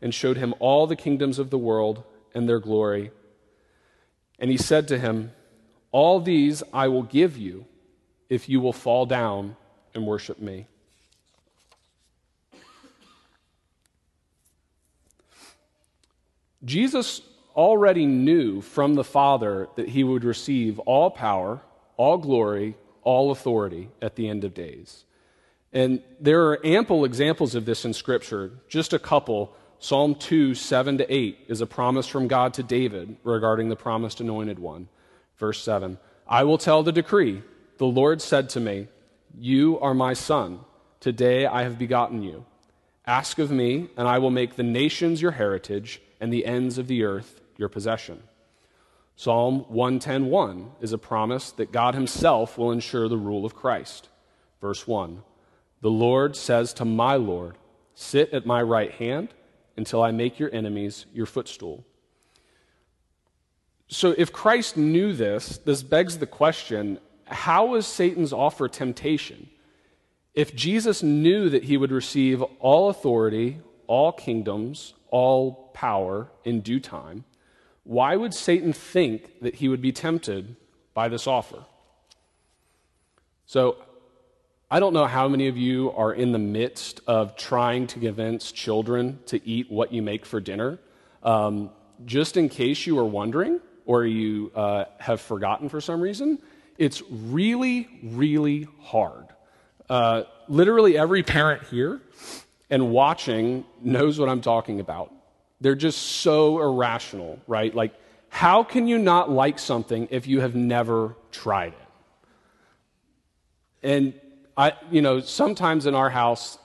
and 0.00 0.14
showed 0.14 0.36
him 0.36 0.54
all 0.60 0.86
the 0.86 0.94
kingdoms 0.94 1.40
of 1.40 1.50
the 1.50 1.58
world 1.58 2.04
and 2.32 2.48
their 2.48 2.60
glory. 2.60 3.10
And 4.38 4.48
he 4.48 4.56
said 4.56 4.86
to 4.86 5.00
him, 5.00 5.32
All 5.90 6.20
these 6.20 6.62
I 6.72 6.86
will 6.86 7.02
give 7.02 7.36
you 7.36 7.66
if 8.28 8.48
you 8.48 8.60
will 8.60 8.72
fall 8.72 9.04
down 9.04 9.56
and 9.94 10.06
worship 10.06 10.38
me. 10.38 10.68
Jesus 16.64 17.20
already 17.56 18.06
knew 18.06 18.60
from 18.60 18.94
the 18.94 19.02
Father 19.02 19.66
that 19.74 19.88
he 19.88 20.04
would 20.04 20.22
receive 20.22 20.78
all 20.80 21.10
power, 21.10 21.62
all 21.96 22.18
glory, 22.18 22.76
all 23.06 23.30
authority 23.30 23.88
at 24.02 24.16
the 24.16 24.28
end 24.28 24.42
of 24.42 24.52
days. 24.52 25.04
And 25.72 26.02
there 26.18 26.46
are 26.46 26.66
ample 26.66 27.04
examples 27.04 27.54
of 27.54 27.64
this 27.64 27.84
in 27.84 27.94
Scripture. 27.94 28.50
Just 28.68 28.92
a 28.92 28.98
couple. 28.98 29.54
Psalm 29.78 30.16
2, 30.16 30.54
7 30.54 30.98
to 30.98 31.12
8 31.12 31.38
is 31.48 31.60
a 31.60 31.66
promise 31.66 32.08
from 32.08 32.26
God 32.26 32.52
to 32.54 32.64
David 32.64 33.16
regarding 33.22 33.68
the 33.68 33.76
promised 33.76 34.20
anointed 34.20 34.58
one. 34.58 34.88
Verse 35.38 35.62
7 35.62 35.98
I 36.26 36.42
will 36.42 36.58
tell 36.58 36.82
the 36.82 36.92
decree. 36.92 37.42
The 37.78 37.86
Lord 37.86 38.20
said 38.20 38.48
to 38.50 38.60
me, 38.60 38.88
You 39.38 39.78
are 39.80 39.94
my 39.94 40.12
son. 40.12 40.60
Today 40.98 41.46
I 41.46 41.62
have 41.62 41.78
begotten 41.78 42.22
you. 42.22 42.44
Ask 43.06 43.38
of 43.38 43.52
me, 43.52 43.88
and 43.96 44.08
I 44.08 44.18
will 44.18 44.30
make 44.32 44.56
the 44.56 44.64
nations 44.64 45.22
your 45.22 45.32
heritage 45.32 46.02
and 46.20 46.32
the 46.32 46.44
ends 46.44 46.76
of 46.76 46.88
the 46.88 47.04
earth 47.04 47.40
your 47.56 47.68
possession. 47.68 48.22
Psalm 49.18 49.64
110:1 49.70 50.72
is 50.80 50.92
a 50.92 50.98
promise 50.98 51.50
that 51.52 51.72
God 51.72 51.94
himself 51.94 52.58
will 52.58 52.70
ensure 52.70 53.08
the 53.08 53.16
rule 53.16 53.46
of 53.46 53.54
Christ. 53.54 54.10
Verse 54.60 54.86
1. 54.86 55.22
The 55.80 55.90
Lord 55.90 56.36
says 56.36 56.74
to 56.74 56.84
my 56.84 57.16
Lord, 57.16 57.56
"Sit 57.94 58.32
at 58.34 58.44
my 58.44 58.60
right 58.60 58.92
hand 58.92 59.30
until 59.74 60.02
I 60.02 60.10
make 60.10 60.38
your 60.38 60.54
enemies 60.54 61.06
your 61.14 61.24
footstool." 61.24 61.84
So 63.88 64.14
if 64.18 64.32
Christ 64.32 64.76
knew 64.76 65.14
this, 65.14 65.58
this 65.58 65.82
begs 65.82 66.18
the 66.18 66.26
question, 66.26 66.98
how 67.24 67.74
is 67.74 67.86
Satan's 67.86 68.32
offer 68.32 68.68
temptation? 68.68 69.48
If 70.34 70.54
Jesus 70.54 71.02
knew 71.02 71.48
that 71.48 71.64
he 71.64 71.76
would 71.76 71.92
receive 71.92 72.42
all 72.60 72.90
authority, 72.90 73.60
all 73.86 74.12
kingdoms, 74.12 74.92
all 75.10 75.70
power 75.72 76.30
in 76.44 76.60
due 76.60 76.80
time, 76.80 77.24
why 77.86 78.16
would 78.16 78.34
Satan 78.34 78.72
think 78.72 79.40
that 79.40 79.56
he 79.56 79.68
would 79.68 79.80
be 79.80 79.92
tempted 79.92 80.56
by 80.92 81.08
this 81.08 81.26
offer? 81.26 81.64
So, 83.46 83.76
I 84.68 84.80
don't 84.80 84.92
know 84.92 85.06
how 85.06 85.28
many 85.28 85.46
of 85.46 85.56
you 85.56 85.92
are 85.92 86.12
in 86.12 86.32
the 86.32 86.40
midst 86.40 87.00
of 87.06 87.36
trying 87.36 87.86
to 87.86 88.00
convince 88.00 88.50
children 88.50 89.20
to 89.26 89.46
eat 89.48 89.70
what 89.70 89.92
you 89.92 90.02
make 90.02 90.26
for 90.26 90.40
dinner. 90.40 90.80
Um, 91.22 91.70
just 92.04 92.36
in 92.36 92.48
case 92.48 92.84
you 92.84 92.98
are 92.98 93.04
wondering 93.04 93.60
or 93.84 94.04
you 94.04 94.50
uh, 94.56 94.86
have 94.98 95.20
forgotten 95.20 95.68
for 95.68 95.80
some 95.80 96.00
reason, 96.00 96.40
it's 96.78 97.04
really, 97.08 97.88
really 98.02 98.66
hard. 98.80 99.26
Uh, 99.88 100.24
literally 100.48 100.98
every 100.98 101.22
parent 101.22 101.62
here 101.68 102.00
and 102.68 102.90
watching 102.90 103.64
knows 103.80 104.18
what 104.18 104.28
I'm 104.28 104.40
talking 104.40 104.80
about. 104.80 105.12
They're 105.60 105.74
just 105.74 105.98
so 105.98 106.60
irrational, 106.60 107.38
right? 107.46 107.74
Like, 107.74 107.94
how 108.28 108.62
can 108.62 108.86
you 108.86 108.98
not 108.98 109.30
like 109.30 109.58
something 109.58 110.08
if 110.10 110.26
you 110.26 110.40
have 110.40 110.54
never 110.54 111.16
tried 111.32 111.72
it? 111.72 111.88
And 113.82 114.14
I, 114.56 114.72
you 114.90 115.00
know, 115.00 115.20
sometimes 115.20 115.86
in 115.86 115.94
our 115.94 116.10
house, 116.10 116.58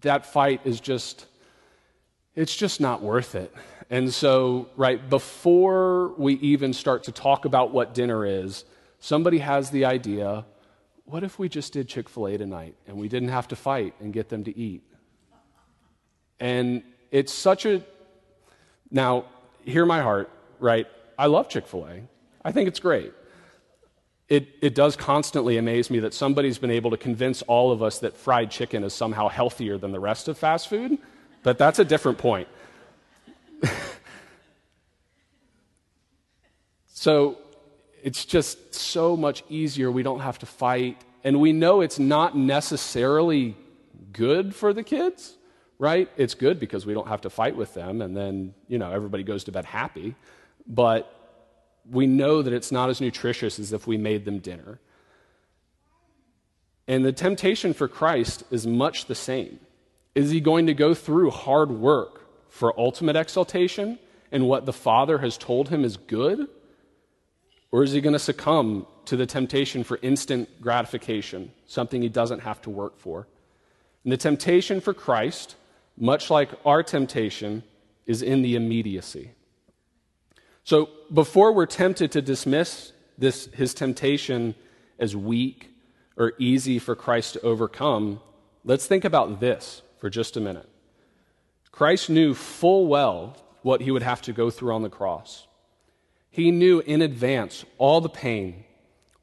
that 0.00 0.26
fight 0.26 0.60
is 0.64 0.80
just, 0.80 1.26
it's 2.34 2.54
just 2.54 2.80
not 2.80 3.02
worth 3.02 3.34
it. 3.34 3.52
And 3.90 4.12
so, 4.12 4.68
right, 4.76 5.10
before 5.10 6.14
we 6.16 6.34
even 6.34 6.72
start 6.72 7.04
to 7.04 7.12
talk 7.12 7.44
about 7.44 7.72
what 7.72 7.94
dinner 7.94 8.24
is, 8.24 8.64
somebody 9.00 9.38
has 9.38 9.70
the 9.70 9.84
idea 9.84 10.44
what 11.04 11.24
if 11.24 11.38
we 11.38 11.48
just 11.48 11.72
did 11.72 11.88
Chick 11.88 12.08
fil 12.08 12.26
A 12.26 12.38
tonight 12.38 12.74
and 12.86 12.96
we 12.96 13.08
didn't 13.08 13.30
have 13.30 13.48
to 13.48 13.56
fight 13.56 13.94
and 14.00 14.12
get 14.12 14.28
them 14.28 14.44
to 14.44 14.56
eat? 14.56 14.82
And 16.40 16.82
it's 17.12 17.32
such 17.32 17.64
a. 17.66 17.84
Now, 18.90 19.26
hear 19.64 19.86
my 19.86 20.00
heart, 20.00 20.28
right? 20.58 20.88
I 21.16 21.26
love 21.26 21.48
Chick 21.48 21.68
fil 21.68 21.86
A, 21.86 22.02
I 22.44 22.50
think 22.50 22.66
it's 22.66 22.80
great. 22.80 23.12
It, 24.28 24.48
it 24.62 24.74
does 24.74 24.96
constantly 24.96 25.58
amaze 25.58 25.90
me 25.90 26.00
that 26.00 26.14
somebody's 26.14 26.58
been 26.58 26.70
able 26.70 26.90
to 26.90 26.96
convince 26.96 27.42
all 27.42 27.70
of 27.70 27.82
us 27.82 27.98
that 27.98 28.16
fried 28.16 28.50
chicken 28.50 28.82
is 28.82 28.94
somehow 28.94 29.28
healthier 29.28 29.76
than 29.76 29.92
the 29.92 30.00
rest 30.00 30.26
of 30.26 30.38
fast 30.38 30.68
food, 30.68 30.96
but 31.42 31.58
that's 31.58 31.78
a 31.78 31.84
different 31.84 32.16
point. 32.16 32.48
so 36.86 37.36
it's 38.02 38.24
just 38.24 38.74
so 38.74 39.18
much 39.18 39.44
easier. 39.50 39.90
We 39.90 40.02
don't 40.02 40.20
have 40.20 40.38
to 40.38 40.46
fight. 40.46 40.98
And 41.24 41.38
we 41.38 41.52
know 41.52 41.82
it's 41.82 41.98
not 41.98 42.34
necessarily 42.34 43.54
good 44.12 44.54
for 44.54 44.72
the 44.72 44.82
kids 44.82 45.36
right? 45.82 46.08
It's 46.16 46.34
good 46.34 46.60
because 46.60 46.86
we 46.86 46.94
don't 46.94 47.08
have 47.08 47.22
to 47.22 47.30
fight 47.30 47.56
with 47.56 47.74
them, 47.74 48.02
and 48.02 48.16
then, 48.16 48.54
you 48.68 48.78
know, 48.78 48.92
everybody 48.92 49.24
goes 49.24 49.42
to 49.44 49.52
bed 49.52 49.64
happy. 49.64 50.14
But 50.64 51.12
we 51.90 52.06
know 52.06 52.40
that 52.40 52.52
it's 52.52 52.70
not 52.70 52.88
as 52.88 53.00
nutritious 53.00 53.58
as 53.58 53.72
if 53.72 53.84
we 53.84 53.96
made 53.96 54.24
them 54.24 54.38
dinner. 54.38 54.78
And 56.86 57.04
the 57.04 57.10
temptation 57.10 57.74
for 57.74 57.88
Christ 57.88 58.44
is 58.52 58.64
much 58.64 59.06
the 59.06 59.16
same. 59.16 59.58
Is 60.14 60.30
he 60.30 60.40
going 60.40 60.68
to 60.68 60.74
go 60.74 60.94
through 60.94 61.32
hard 61.32 61.72
work 61.72 62.28
for 62.48 62.78
ultimate 62.78 63.16
exaltation 63.16 63.98
and 64.30 64.46
what 64.46 64.66
the 64.66 64.72
Father 64.72 65.18
has 65.18 65.36
told 65.36 65.68
him 65.68 65.84
is 65.84 65.96
good? 65.96 66.46
Or 67.72 67.82
is 67.82 67.90
he 67.90 68.00
going 68.00 68.12
to 68.12 68.20
succumb 68.20 68.86
to 69.06 69.16
the 69.16 69.26
temptation 69.26 69.82
for 69.82 69.98
instant 70.00 70.60
gratification, 70.60 71.50
something 71.66 72.02
he 72.02 72.08
doesn't 72.08 72.40
have 72.40 72.62
to 72.62 72.70
work 72.70 73.00
for? 73.00 73.26
And 74.04 74.12
the 74.12 74.16
temptation 74.16 74.80
for 74.80 74.94
Christ, 74.94 75.56
much 75.96 76.30
like 76.30 76.50
our 76.64 76.82
temptation, 76.82 77.62
is 78.06 78.22
in 78.22 78.42
the 78.42 78.56
immediacy. 78.56 79.30
So 80.64 80.90
before 81.12 81.52
we're 81.52 81.66
tempted 81.66 82.12
to 82.12 82.22
dismiss 82.22 82.92
this, 83.18 83.46
his 83.54 83.74
temptation 83.74 84.54
as 84.98 85.16
weak 85.16 85.70
or 86.16 86.32
easy 86.38 86.78
for 86.78 86.94
Christ 86.94 87.34
to 87.34 87.40
overcome, 87.42 88.20
let's 88.64 88.86
think 88.86 89.04
about 89.04 89.40
this 89.40 89.82
for 89.98 90.10
just 90.10 90.36
a 90.36 90.40
minute. 90.40 90.68
Christ 91.70 92.10
knew 92.10 92.34
full 92.34 92.86
well 92.86 93.36
what 93.62 93.80
he 93.80 93.90
would 93.90 94.02
have 94.02 94.22
to 94.22 94.32
go 94.32 94.50
through 94.50 94.74
on 94.74 94.82
the 94.82 94.90
cross. 94.90 95.46
He 96.30 96.50
knew 96.50 96.80
in 96.80 97.02
advance 97.02 97.64
all 97.78 98.00
the 98.00 98.08
pain, 98.08 98.64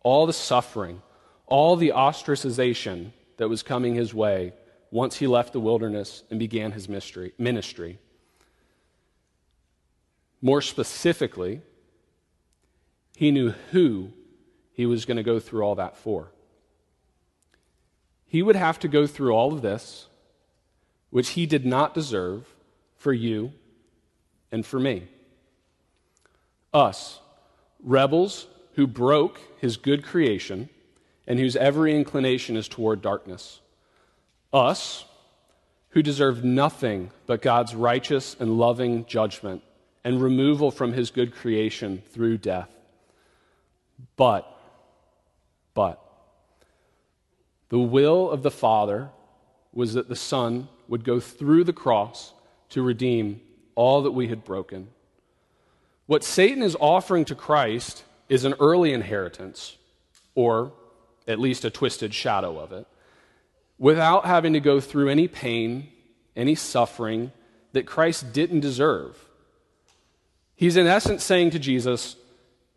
all 0.01 0.25
the 0.25 0.33
suffering, 0.33 1.01
all 1.45 1.75
the 1.75 1.93
ostracization 1.95 3.11
that 3.37 3.49
was 3.49 3.63
coming 3.63 3.95
his 3.95 4.13
way 4.13 4.53
once 4.91 5.17
he 5.17 5.27
left 5.27 5.53
the 5.53 5.59
wilderness 5.59 6.23
and 6.29 6.39
began 6.39 6.71
his 6.71 6.89
ministry. 6.89 7.99
More 10.41 10.61
specifically, 10.61 11.61
he 13.15 13.31
knew 13.31 13.53
who 13.71 14.11
he 14.71 14.85
was 14.85 15.05
going 15.05 15.17
to 15.17 15.23
go 15.23 15.39
through 15.39 15.63
all 15.63 15.75
that 15.75 15.97
for. 15.97 16.31
He 18.25 18.41
would 18.41 18.55
have 18.55 18.79
to 18.79 18.87
go 18.87 19.05
through 19.05 19.31
all 19.31 19.53
of 19.53 19.61
this, 19.61 20.07
which 21.09 21.31
he 21.31 21.45
did 21.45 21.65
not 21.65 21.93
deserve 21.93 22.47
for 22.95 23.11
you 23.11 23.51
and 24.51 24.65
for 24.65 24.79
me. 24.79 25.07
Us, 26.73 27.19
rebels 27.83 28.47
who 28.73 28.87
broke 28.87 29.41
his 29.59 29.77
good 29.77 30.03
creation 30.03 30.69
and 31.27 31.39
whose 31.39 31.55
every 31.55 31.95
inclination 31.95 32.55
is 32.55 32.67
toward 32.67 33.01
darkness. 33.01 33.59
Us, 34.51 35.05
who 35.89 36.01
deserve 36.01 36.43
nothing 36.43 37.11
but 37.25 37.41
God's 37.41 37.73
righteous 37.75 38.35
and 38.39 38.57
loving 38.57 39.05
judgment 39.05 39.63
and 40.03 40.21
removal 40.21 40.71
from 40.71 40.93
his 40.93 41.11
good 41.11 41.33
creation 41.33 42.01
through 42.11 42.37
death. 42.37 42.69
But, 44.15 44.47
but, 45.73 46.01
the 47.69 47.79
will 47.79 48.29
of 48.29 48.43
the 48.43 48.51
Father 48.51 49.09
was 49.73 49.93
that 49.93 50.09
the 50.09 50.15
Son 50.15 50.67
would 50.87 51.03
go 51.03 51.19
through 51.19 51.63
the 51.63 51.73
cross 51.73 52.33
to 52.69 52.81
redeem 52.81 53.41
all 53.75 54.01
that 54.03 54.11
we 54.11 54.27
had 54.27 54.43
broken. 54.43 54.89
What 56.05 56.23
Satan 56.23 56.63
is 56.63 56.75
offering 56.79 57.25
to 57.25 57.35
Christ 57.35 58.03
is 58.29 58.45
an 58.45 58.55
early 58.59 58.93
inheritance, 58.93 59.77
or 60.33 60.71
at 61.27 61.39
least 61.39 61.65
a 61.65 61.69
twisted 61.69 62.13
shadow 62.13 62.59
of 62.59 62.71
it, 62.71 62.87
without 63.79 64.25
having 64.25 64.53
to 64.53 64.59
go 64.59 64.79
through 64.79 65.09
any 65.09 65.27
pain, 65.27 65.87
any 66.35 66.53
suffering 66.53 67.31
that 67.71 67.85
Christ 67.85 68.33
didn't 68.33 68.59
deserve. 68.59 69.17
He's 70.55 70.75
in 70.75 70.85
essence 70.85 71.23
saying 71.23 71.51
to 71.51 71.59
Jesus, 71.59 72.17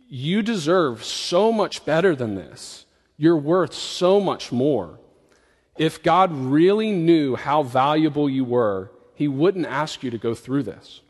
You 0.09 0.43
deserve 0.43 1.03
so 1.03 1.53
much 1.53 1.85
better 1.85 2.15
than 2.15 2.37
this. 2.37 2.87
You're 3.17 3.37
worth 3.37 3.75
so 3.75 4.21
much 4.21 4.53
more. 4.53 5.01
If 5.77 6.03
God 6.03 6.33
really 6.33 6.93
knew 6.93 7.35
how 7.35 7.63
valuable 7.63 8.31
you 8.31 8.45
were, 8.45 8.91
He 9.15 9.27
wouldn't 9.27 9.67
ask 9.67 10.03
you 10.03 10.11
to 10.11 10.19
go 10.19 10.35
through 10.35 10.63
this. 10.63 11.01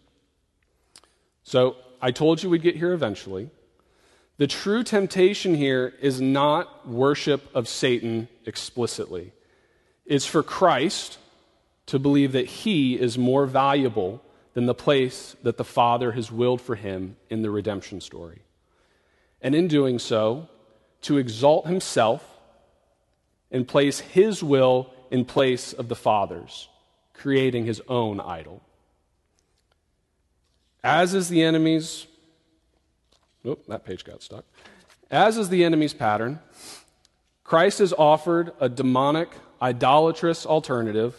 So, 1.42 1.76
I 2.00 2.10
told 2.10 2.42
you 2.42 2.50
we'd 2.50 2.62
get 2.62 2.76
here 2.76 2.92
eventually. 2.92 3.50
The 4.38 4.46
true 4.46 4.82
temptation 4.82 5.54
here 5.54 5.94
is 6.00 6.20
not 6.20 6.88
worship 6.88 7.48
of 7.54 7.68
Satan 7.68 8.28
explicitly. 8.44 9.32
It's 10.06 10.26
for 10.26 10.42
Christ 10.42 11.18
to 11.86 11.98
believe 11.98 12.32
that 12.32 12.46
he 12.46 12.98
is 12.98 13.18
more 13.18 13.46
valuable 13.46 14.22
than 14.54 14.66
the 14.66 14.74
place 14.74 15.36
that 15.42 15.56
the 15.56 15.64
Father 15.64 16.12
has 16.12 16.30
willed 16.30 16.60
for 16.60 16.74
him 16.74 17.16
in 17.30 17.42
the 17.42 17.50
redemption 17.50 18.00
story. 18.00 18.42
And 19.40 19.54
in 19.54 19.68
doing 19.68 19.98
so, 19.98 20.48
to 21.02 21.18
exalt 21.18 21.66
himself 21.66 22.38
and 23.50 23.66
place 23.66 24.00
his 24.00 24.42
will 24.42 24.90
in 25.10 25.24
place 25.24 25.72
of 25.72 25.88
the 25.88 25.96
Father's, 25.96 26.68
creating 27.12 27.66
his 27.66 27.82
own 27.88 28.20
idol. 28.20 28.62
As 30.82 31.14
is 31.14 31.28
the 31.28 31.42
enemy's, 31.42 32.06
oh, 33.44 33.58
that 33.68 33.84
page 33.84 34.04
got 34.04 34.22
stuck. 34.22 34.44
As 35.10 35.36
is 35.36 35.48
the 35.48 35.64
enemy's 35.64 35.94
pattern, 35.94 36.40
Christ 37.44 37.80
has 37.80 37.92
offered 37.92 38.52
a 38.60 38.68
demonic, 38.68 39.28
idolatrous 39.62 40.44
alternative 40.44 41.14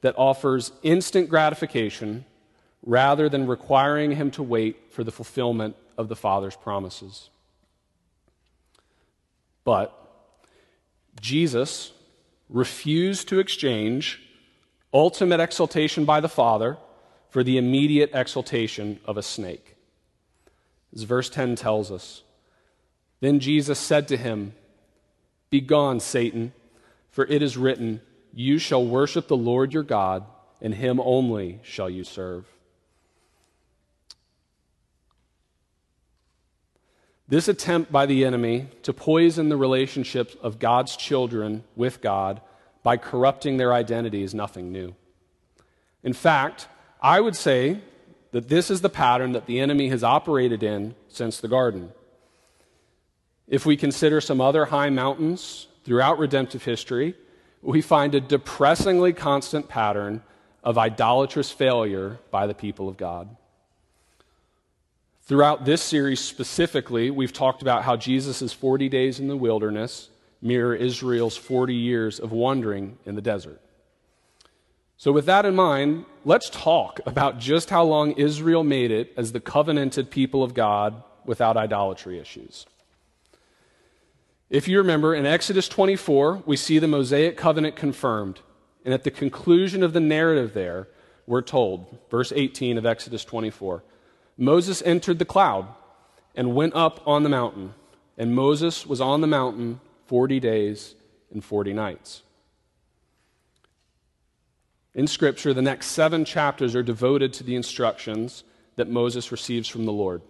that 0.00 0.14
offers 0.16 0.72
instant 0.82 1.28
gratification 1.28 2.24
rather 2.84 3.28
than 3.28 3.46
requiring 3.46 4.12
him 4.12 4.30
to 4.30 4.42
wait 4.42 4.92
for 4.92 5.04
the 5.04 5.12
fulfillment 5.12 5.76
of 5.98 6.08
the 6.08 6.16
Father's 6.16 6.56
promises. 6.56 7.28
But 9.64 9.94
Jesus 11.20 11.92
refused 12.48 13.28
to 13.28 13.38
exchange 13.38 14.20
ultimate 14.92 15.40
exaltation 15.40 16.04
by 16.04 16.20
the 16.20 16.28
Father 16.28 16.78
for 17.28 17.44
the 17.44 17.58
immediate 17.58 18.10
exaltation 18.12 18.98
of 19.04 19.16
a 19.16 19.22
snake. 19.22 19.76
As 20.94 21.02
verse 21.02 21.30
10 21.30 21.56
tells 21.56 21.90
us. 21.90 22.22
Then 23.20 23.38
Jesus 23.38 23.78
said 23.78 24.08
to 24.08 24.16
him, 24.16 24.54
Begone, 25.50 26.00
Satan, 26.00 26.52
for 27.10 27.24
it 27.26 27.42
is 27.42 27.56
written, 27.56 28.00
You 28.32 28.58
shall 28.58 28.84
worship 28.84 29.28
the 29.28 29.36
Lord 29.36 29.72
your 29.72 29.82
God, 29.82 30.24
and 30.60 30.74
him 30.74 31.00
only 31.00 31.60
shall 31.62 31.90
you 31.90 32.04
serve. 32.04 32.46
This 37.28 37.46
attempt 37.46 37.92
by 37.92 38.06
the 38.06 38.24
enemy 38.24 38.68
to 38.82 38.92
poison 38.92 39.48
the 39.48 39.56
relationships 39.56 40.34
of 40.42 40.58
God's 40.58 40.96
children 40.96 41.62
with 41.76 42.00
God 42.00 42.40
by 42.82 42.96
corrupting 42.96 43.56
their 43.56 43.72
identity 43.72 44.24
is 44.24 44.34
nothing 44.34 44.72
new. 44.72 44.96
In 46.02 46.12
fact, 46.12 46.66
I 47.00 47.20
would 47.20 47.36
say 47.36 47.82
that 48.32 48.48
this 48.48 48.68
is 48.68 48.80
the 48.80 48.88
pattern 48.88 49.32
that 49.32 49.46
the 49.46 49.60
enemy 49.60 49.88
has 49.90 50.02
operated 50.02 50.62
in 50.62 50.96
since 51.08 51.38
the 51.38 51.48
garden. 51.48 51.92
If 53.46 53.64
we 53.64 53.76
consider 53.76 54.20
some 54.20 54.40
other 54.40 54.66
high 54.66 54.90
mountains 54.90 55.68
throughout 55.84 56.18
redemptive 56.18 56.64
history, 56.64 57.14
we 57.62 57.82
find 57.82 58.14
a 58.14 58.20
depressingly 58.20 59.12
constant 59.12 59.68
pattern 59.68 60.22
of 60.62 60.78
idolatrous 60.78 61.50
failure 61.50 62.18
by 62.30 62.46
the 62.46 62.54
people 62.54 62.88
of 62.88 62.96
God. 62.96 63.36
Throughout 65.22 65.64
this 65.64 65.82
series 65.82 66.20
specifically, 66.20 67.10
we've 67.10 67.32
talked 67.32 67.62
about 67.62 67.84
how 67.84 67.96
Jesus' 67.96 68.52
40 68.52 68.88
days 68.88 69.20
in 69.20 69.28
the 69.28 69.36
wilderness 69.36 70.10
mirror 70.42 70.74
Israel's 70.74 71.36
40 71.36 71.74
years 71.74 72.18
of 72.18 72.32
wandering 72.32 72.98
in 73.04 73.14
the 73.14 73.20
desert. 73.20 73.60
So, 74.96 75.12
with 75.12 75.26
that 75.26 75.46
in 75.46 75.54
mind, 75.54 76.04
let's 76.24 76.50
talk 76.50 77.00
about 77.06 77.38
just 77.38 77.70
how 77.70 77.84
long 77.84 78.12
Israel 78.12 78.64
made 78.64 78.90
it 78.90 79.12
as 79.16 79.32
the 79.32 79.40
covenanted 79.40 80.10
people 80.10 80.42
of 80.42 80.52
God 80.52 81.02
without 81.24 81.56
idolatry 81.56 82.18
issues. 82.18 82.66
If 84.50 84.66
you 84.66 84.78
remember, 84.78 85.14
in 85.14 85.26
Exodus 85.26 85.68
24, 85.68 86.42
we 86.44 86.56
see 86.56 86.80
the 86.80 86.88
Mosaic 86.88 87.36
covenant 87.36 87.76
confirmed. 87.76 88.40
And 88.84 88.92
at 88.92 89.04
the 89.04 89.10
conclusion 89.12 89.84
of 89.84 89.92
the 89.92 90.00
narrative 90.00 90.54
there, 90.54 90.88
we're 91.24 91.42
told, 91.42 91.98
verse 92.10 92.32
18 92.34 92.76
of 92.76 92.84
Exodus 92.84 93.24
24, 93.24 93.84
Moses 94.36 94.82
entered 94.82 95.20
the 95.20 95.24
cloud 95.24 95.68
and 96.34 96.56
went 96.56 96.74
up 96.74 97.00
on 97.06 97.22
the 97.22 97.28
mountain. 97.28 97.74
And 98.18 98.34
Moses 98.34 98.84
was 98.84 99.00
on 99.00 99.20
the 99.20 99.28
mountain 99.28 99.80
40 100.06 100.40
days 100.40 100.96
and 101.32 101.44
40 101.44 101.72
nights. 101.72 102.22
In 104.94 105.06
Scripture, 105.06 105.54
the 105.54 105.62
next 105.62 105.86
seven 105.86 106.24
chapters 106.24 106.74
are 106.74 106.82
devoted 106.82 107.32
to 107.34 107.44
the 107.44 107.54
instructions 107.54 108.42
that 108.74 108.88
Moses 108.88 109.30
receives 109.30 109.68
from 109.68 109.84
the 109.84 109.92
Lord. 109.92 110.22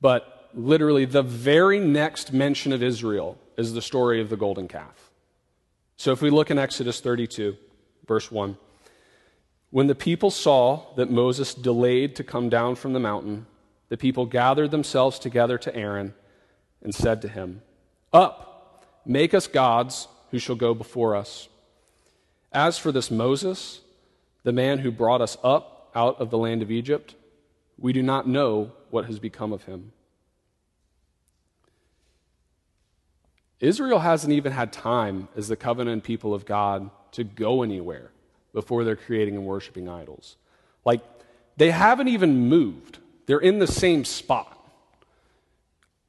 But 0.00 0.43
literally, 0.54 1.04
the 1.04 1.22
very 1.22 1.78
next 1.78 2.32
mention 2.32 2.72
of 2.72 2.82
Israel 2.82 3.38
is 3.56 3.72
the 3.72 3.82
story 3.82 4.20
of 4.20 4.30
the 4.30 4.36
golden 4.36 4.68
calf. 4.68 5.10
So 5.96 6.12
if 6.12 6.20
we 6.20 6.30
look 6.30 6.50
in 6.50 6.58
Exodus 6.58 7.00
32, 7.00 7.56
verse 8.06 8.30
1, 8.30 8.56
when 9.70 9.86
the 9.86 9.94
people 9.94 10.30
saw 10.30 10.94
that 10.96 11.10
Moses 11.10 11.54
delayed 11.54 12.16
to 12.16 12.24
come 12.24 12.48
down 12.48 12.76
from 12.76 12.92
the 12.92 13.00
mountain, 13.00 13.46
the 13.88 13.96
people 13.96 14.26
gathered 14.26 14.70
themselves 14.70 15.18
together 15.18 15.58
to 15.58 15.74
Aaron 15.74 16.14
and 16.82 16.94
said 16.94 17.22
to 17.22 17.28
him, 17.28 17.62
Up! 18.12 18.50
Make 19.06 19.34
us 19.34 19.46
gods 19.46 20.08
who 20.30 20.38
shall 20.38 20.56
go 20.56 20.74
before 20.74 21.14
us. 21.14 21.48
As 22.52 22.78
for 22.78 22.92
this 22.92 23.10
Moses, 23.10 23.80
the 24.44 24.52
man 24.52 24.78
who 24.78 24.90
brought 24.90 25.20
us 25.20 25.36
up 25.42 25.90
out 25.94 26.20
of 26.20 26.30
the 26.30 26.38
land 26.38 26.62
of 26.62 26.70
Egypt, 26.70 27.14
we 27.78 27.92
do 27.92 28.02
not 28.02 28.28
know 28.28 28.72
what 28.90 29.06
has 29.06 29.18
become 29.18 29.52
of 29.52 29.64
him. 29.64 29.92
Israel 33.60 34.00
hasn't 34.00 34.32
even 34.32 34.52
had 34.52 34.72
time 34.72 35.28
as 35.36 35.48
the 35.48 35.56
covenant 35.56 36.04
people 36.04 36.34
of 36.34 36.44
God 36.44 36.90
to 37.12 37.24
go 37.24 37.62
anywhere 37.62 38.10
before 38.52 38.84
they're 38.84 38.96
creating 38.96 39.36
and 39.36 39.44
worshiping 39.44 39.88
idols. 39.88 40.36
Like, 40.84 41.02
they 41.56 41.70
haven't 41.70 42.08
even 42.08 42.48
moved, 42.48 42.98
they're 43.26 43.38
in 43.38 43.58
the 43.58 43.66
same 43.66 44.04
spot. 44.04 44.50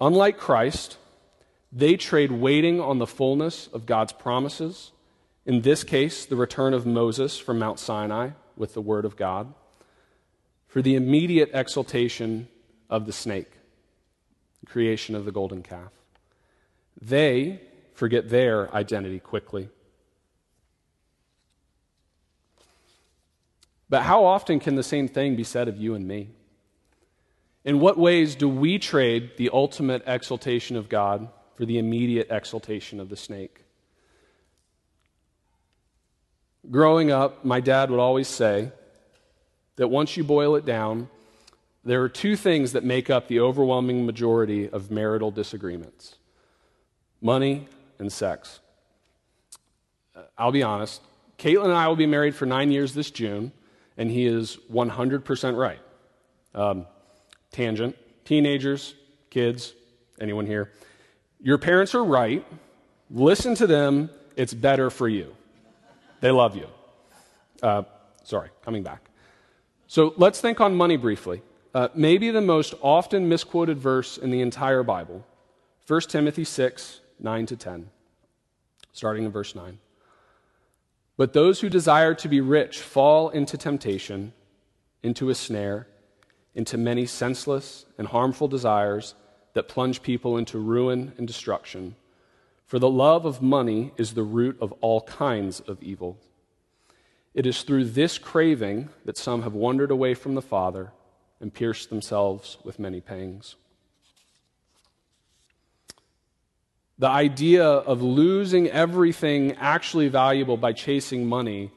Unlike 0.01 0.37
Christ, 0.37 0.97
they 1.71 1.95
trade 1.95 2.31
waiting 2.31 2.81
on 2.81 2.99
the 2.99 3.07
fullness 3.07 3.67
of 3.67 3.85
God's 3.85 4.13
promises, 4.13 4.91
in 5.45 5.61
this 5.61 5.83
case, 5.83 6.25
the 6.25 6.35
return 6.35 6.73
of 6.73 6.85
Moses 6.85 7.37
from 7.37 7.59
Mount 7.59 7.79
Sinai 7.79 8.31
with 8.57 8.73
the 8.73 8.81
Word 8.81 9.05
of 9.05 9.15
God, 9.15 9.53
for 10.67 10.81
the 10.81 10.95
immediate 10.95 11.51
exaltation 11.53 12.47
of 12.89 13.05
the 13.05 13.13
snake, 13.13 13.51
the 14.61 14.65
creation 14.65 15.15
of 15.15 15.25
the 15.25 15.31
golden 15.31 15.61
calf. 15.61 15.91
They 17.01 17.61
forget 17.93 18.29
their 18.29 18.73
identity 18.73 19.19
quickly. 19.19 19.69
But 23.89 24.03
how 24.03 24.25
often 24.25 24.59
can 24.59 24.75
the 24.75 24.83
same 24.83 25.07
thing 25.07 25.35
be 25.35 25.43
said 25.43 25.67
of 25.67 25.77
you 25.77 25.93
and 25.93 26.07
me? 26.07 26.29
In 27.63 27.79
what 27.79 27.97
ways 27.97 28.35
do 28.35 28.49
we 28.49 28.79
trade 28.79 29.31
the 29.37 29.49
ultimate 29.51 30.03
exaltation 30.05 30.75
of 30.75 30.89
God 30.89 31.29
for 31.55 31.65
the 31.65 31.77
immediate 31.77 32.27
exaltation 32.29 32.99
of 32.99 33.09
the 33.09 33.15
snake? 33.15 33.63
Growing 36.69 37.11
up, 37.11 37.45
my 37.45 37.59
dad 37.59 37.91
would 37.91 37.99
always 37.99 38.27
say 38.27 38.71
that 39.75 39.87
once 39.87 40.17
you 40.17 40.23
boil 40.23 40.55
it 40.55 40.65
down, 40.65 41.09
there 41.83 42.01
are 42.01 42.09
two 42.09 42.35
things 42.35 42.71
that 42.71 42.83
make 42.83 43.09
up 43.09 43.27
the 43.27 43.39
overwhelming 43.39 44.05
majority 44.05 44.67
of 44.67 44.89
marital 44.89 45.29
disagreements 45.29 46.15
money 47.21 47.67
and 47.99 48.11
sex. 48.11 48.59
Uh, 50.15 50.23
I'll 50.37 50.51
be 50.51 50.63
honest, 50.63 51.01
Caitlin 51.37 51.65
and 51.65 51.73
I 51.73 51.87
will 51.87 51.95
be 51.95 52.05
married 52.05 52.35
for 52.35 52.45
nine 52.45 52.71
years 52.71 52.93
this 52.93 53.11
June, 53.11 53.51
and 53.97 54.09
he 54.09 54.25
is 54.25 54.57
100% 54.71 55.57
right. 55.57 55.79
Um, 56.53 56.85
tangent 57.51 57.95
teenagers, 58.25 58.95
kids, 59.29 59.73
anyone 60.19 60.45
here? 60.45 60.71
Your 61.39 61.57
parents 61.57 61.95
are 61.95 62.03
right. 62.03 62.45
Listen 63.09 63.55
to 63.55 63.67
them. 63.67 64.09
It's 64.35 64.53
better 64.53 64.89
for 64.89 65.07
you. 65.07 65.35
They 66.19 66.31
love 66.31 66.55
you. 66.55 66.67
Uh, 67.61 67.83
sorry, 68.23 68.49
coming 68.63 68.83
back. 68.83 69.09
So 69.87 70.13
let's 70.17 70.41
think 70.41 70.59
on 70.59 70.75
money 70.75 70.97
briefly. 70.97 71.41
Uh, 71.73 71.89
maybe 71.93 72.31
the 72.31 72.41
most 72.41 72.73
often 72.81 73.29
misquoted 73.29 73.77
verse 73.77 74.17
in 74.17 74.31
the 74.31 74.41
entire 74.41 74.81
Bible 74.81 75.25
1 75.87 76.01
Timothy 76.01 76.43
6 76.43 77.01
9 77.19 77.45
to 77.47 77.55
10, 77.55 77.89
starting 78.91 79.23
in 79.23 79.31
verse 79.31 79.55
9. 79.55 79.79
But 81.17 81.33
those 81.33 81.61
who 81.61 81.69
desire 81.69 82.13
to 82.15 82.27
be 82.27 82.41
rich 82.41 82.79
fall 82.79 83.29
into 83.29 83.57
temptation, 83.57 84.33
into 85.01 85.29
a 85.29 85.35
snare, 85.35 85.87
into 86.53 86.77
many 86.77 87.05
senseless 87.05 87.85
and 87.97 88.07
harmful 88.07 88.47
desires 88.47 89.15
that 89.53 89.67
plunge 89.67 90.01
people 90.01 90.37
into 90.37 90.59
ruin 90.59 91.13
and 91.17 91.27
destruction. 91.27 91.95
For 92.65 92.79
the 92.79 92.89
love 92.89 93.25
of 93.25 93.41
money 93.41 93.93
is 93.97 94.13
the 94.13 94.23
root 94.23 94.57
of 94.59 94.73
all 94.81 95.01
kinds 95.01 95.59
of 95.61 95.81
evil. 95.81 96.17
It 97.33 97.45
is 97.45 97.63
through 97.63 97.85
this 97.85 98.17
craving 98.17 98.89
that 99.03 99.17
some 99.17 99.43
have 99.43 99.53
wandered 99.53 99.91
away 99.91 100.13
from 100.13 100.35
the 100.35 100.41
Father 100.41 100.91
and 101.39 101.53
pierced 101.53 101.89
themselves 101.89 102.57
with 102.63 102.79
many 102.79 103.01
pangs. 103.01 103.55
The 106.97 107.09
idea 107.09 107.65
of 107.65 108.01
losing 108.01 108.69
everything 108.69 109.53
actually 109.53 110.07
valuable 110.07 110.55
by 110.55 110.71
chasing 110.71 111.25
money 111.25 111.71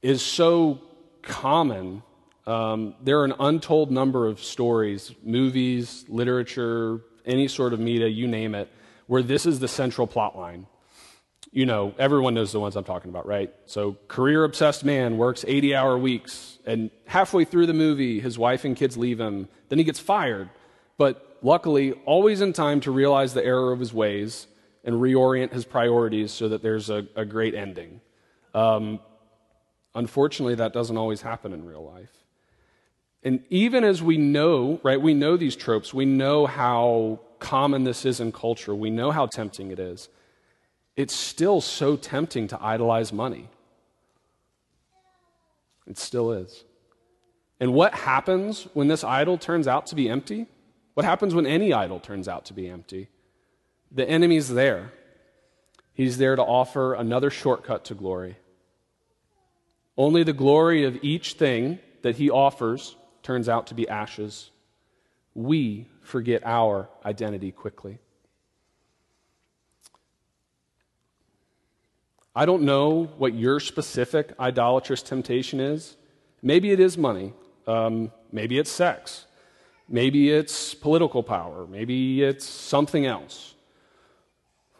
is 0.00 0.22
so 0.22 0.80
common. 1.22 2.04
Um, 2.46 2.94
there 3.02 3.18
are 3.20 3.24
an 3.24 3.34
untold 3.40 3.90
number 3.90 4.28
of 4.28 4.40
stories, 4.40 5.12
movies, 5.24 6.04
literature, 6.08 7.00
any 7.26 7.48
sort 7.48 7.72
of 7.72 7.80
media, 7.80 8.06
you 8.06 8.28
name 8.28 8.54
it, 8.54 8.70
where 9.08 9.22
this 9.22 9.44
is 9.44 9.58
the 9.58 9.66
central 9.66 10.06
plot 10.06 10.38
line. 10.38 10.66
You 11.50 11.66
know, 11.66 11.94
everyone 11.98 12.34
knows 12.34 12.52
the 12.52 12.60
ones 12.60 12.76
I'm 12.76 12.84
talking 12.84 13.10
about, 13.10 13.26
right? 13.26 13.52
So, 13.66 13.96
career 14.06 14.44
obsessed 14.44 14.84
man 14.84 15.16
works 15.16 15.44
80 15.48 15.74
hour 15.74 15.98
weeks, 15.98 16.58
and 16.64 16.90
halfway 17.06 17.44
through 17.44 17.66
the 17.66 17.74
movie, 17.74 18.20
his 18.20 18.38
wife 18.38 18.64
and 18.64 18.76
kids 18.76 18.96
leave 18.96 19.18
him. 19.18 19.48
Then 19.68 19.78
he 19.78 19.84
gets 19.84 19.98
fired. 19.98 20.48
But 20.96 21.27
luckily, 21.42 21.92
always 22.04 22.40
in 22.40 22.52
time 22.52 22.80
to 22.80 22.90
realize 22.90 23.34
the 23.34 23.44
error 23.44 23.72
of 23.72 23.80
his 23.80 23.92
ways 23.92 24.46
and 24.84 24.96
reorient 24.96 25.52
his 25.52 25.64
priorities 25.64 26.32
so 26.32 26.48
that 26.48 26.62
there's 26.62 26.90
a, 26.90 27.06
a 27.16 27.24
great 27.24 27.54
ending. 27.54 28.00
Um, 28.54 29.00
unfortunately, 29.94 30.54
that 30.56 30.72
doesn't 30.72 30.96
always 30.96 31.22
happen 31.22 31.52
in 31.52 31.64
real 31.64 31.84
life. 31.84 32.12
And 33.22 33.42
even 33.50 33.84
as 33.84 34.02
we 34.02 34.16
know, 34.16 34.80
right, 34.82 35.00
we 35.00 35.14
know 35.14 35.36
these 35.36 35.56
tropes, 35.56 35.92
we 35.92 36.04
know 36.04 36.46
how 36.46 37.20
common 37.38 37.84
this 37.84 38.04
is 38.04 38.20
in 38.20 38.32
culture, 38.32 38.74
we 38.74 38.90
know 38.90 39.10
how 39.10 39.26
tempting 39.26 39.70
it 39.70 39.78
is. 39.78 40.08
It's 40.96 41.14
still 41.14 41.60
so 41.60 41.96
tempting 41.96 42.48
to 42.48 42.62
idolize 42.62 43.12
money. 43.12 43.48
It 45.86 45.98
still 45.98 46.32
is. 46.32 46.64
And 47.60 47.72
what 47.72 47.94
happens 47.94 48.68
when 48.74 48.88
this 48.88 49.02
idol 49.02 49.38
turns 49.38 49.66
out 49.66 49.86
to 49.86 49.94
be 49.94 50.08
empty? 50.08 50.46
What 50.98 51.04
happens 51.04 51.32
when 51.32 51.46
any 51.46 51.72
idol 51.72 52.00
turns 52.00 52.26
out 52.26 52.46
to 52.46 52.52
be 52.52 52.66
empty? 52.68 53.08
The 53.92 54.04
enemy's 54.08 54.48
there. 54.48 54.90
He's 55.94 56.18
there 56.18 56.34
to 56.34 56.42
offer 56.42 56.92
another 56.92 57.30
shortcut 57.30 57.84
to 57.84 57.94
glory. 57.94 58.36
Only 59.96 60.24
the 60.24 60.32
glory 60.32 60.82
of 60.82 60.98
each 61.00 61.34
thing 61.34 61.78
that 62.02 62.16
he 62.16 62.30
offers 62.30 62.96
turns 63.22 63.48
out 63.48 63.68
to 63.68 63.74
be 63.74 63.88
ashes. 63.88 64.50
We 65.34 65.86
forget 66.02 66.42
our 66.44 66.88
identity 67.04 67.52
quickly. 67.52 68.00
I 72.34 72.44
don't 72.44 72.64
know 72.64 73.04
what 73.18 73.34
your 73.34 73.60
specific 73.60 74.32
idolatrous 74.40 75.02
temptation 75.02 75.60
is. 75.60 75.96
Maybe 76.42 76.72
it 76.72 76.80
is 76.80 76.98
money. 76.98 77.34
Um, 77.68 78.10
maybe 78.32 78.58
it's 78.58 78.72
sex. 78.72 79.26
Maybe 79.88 80.30
it's 80.30 80.74
political 80.74 81.22
power. 81.22 81.66
Maybe 81.66 82.22
it's 82.22 82.44
something 82.44 83.06
else. 83.06 83.54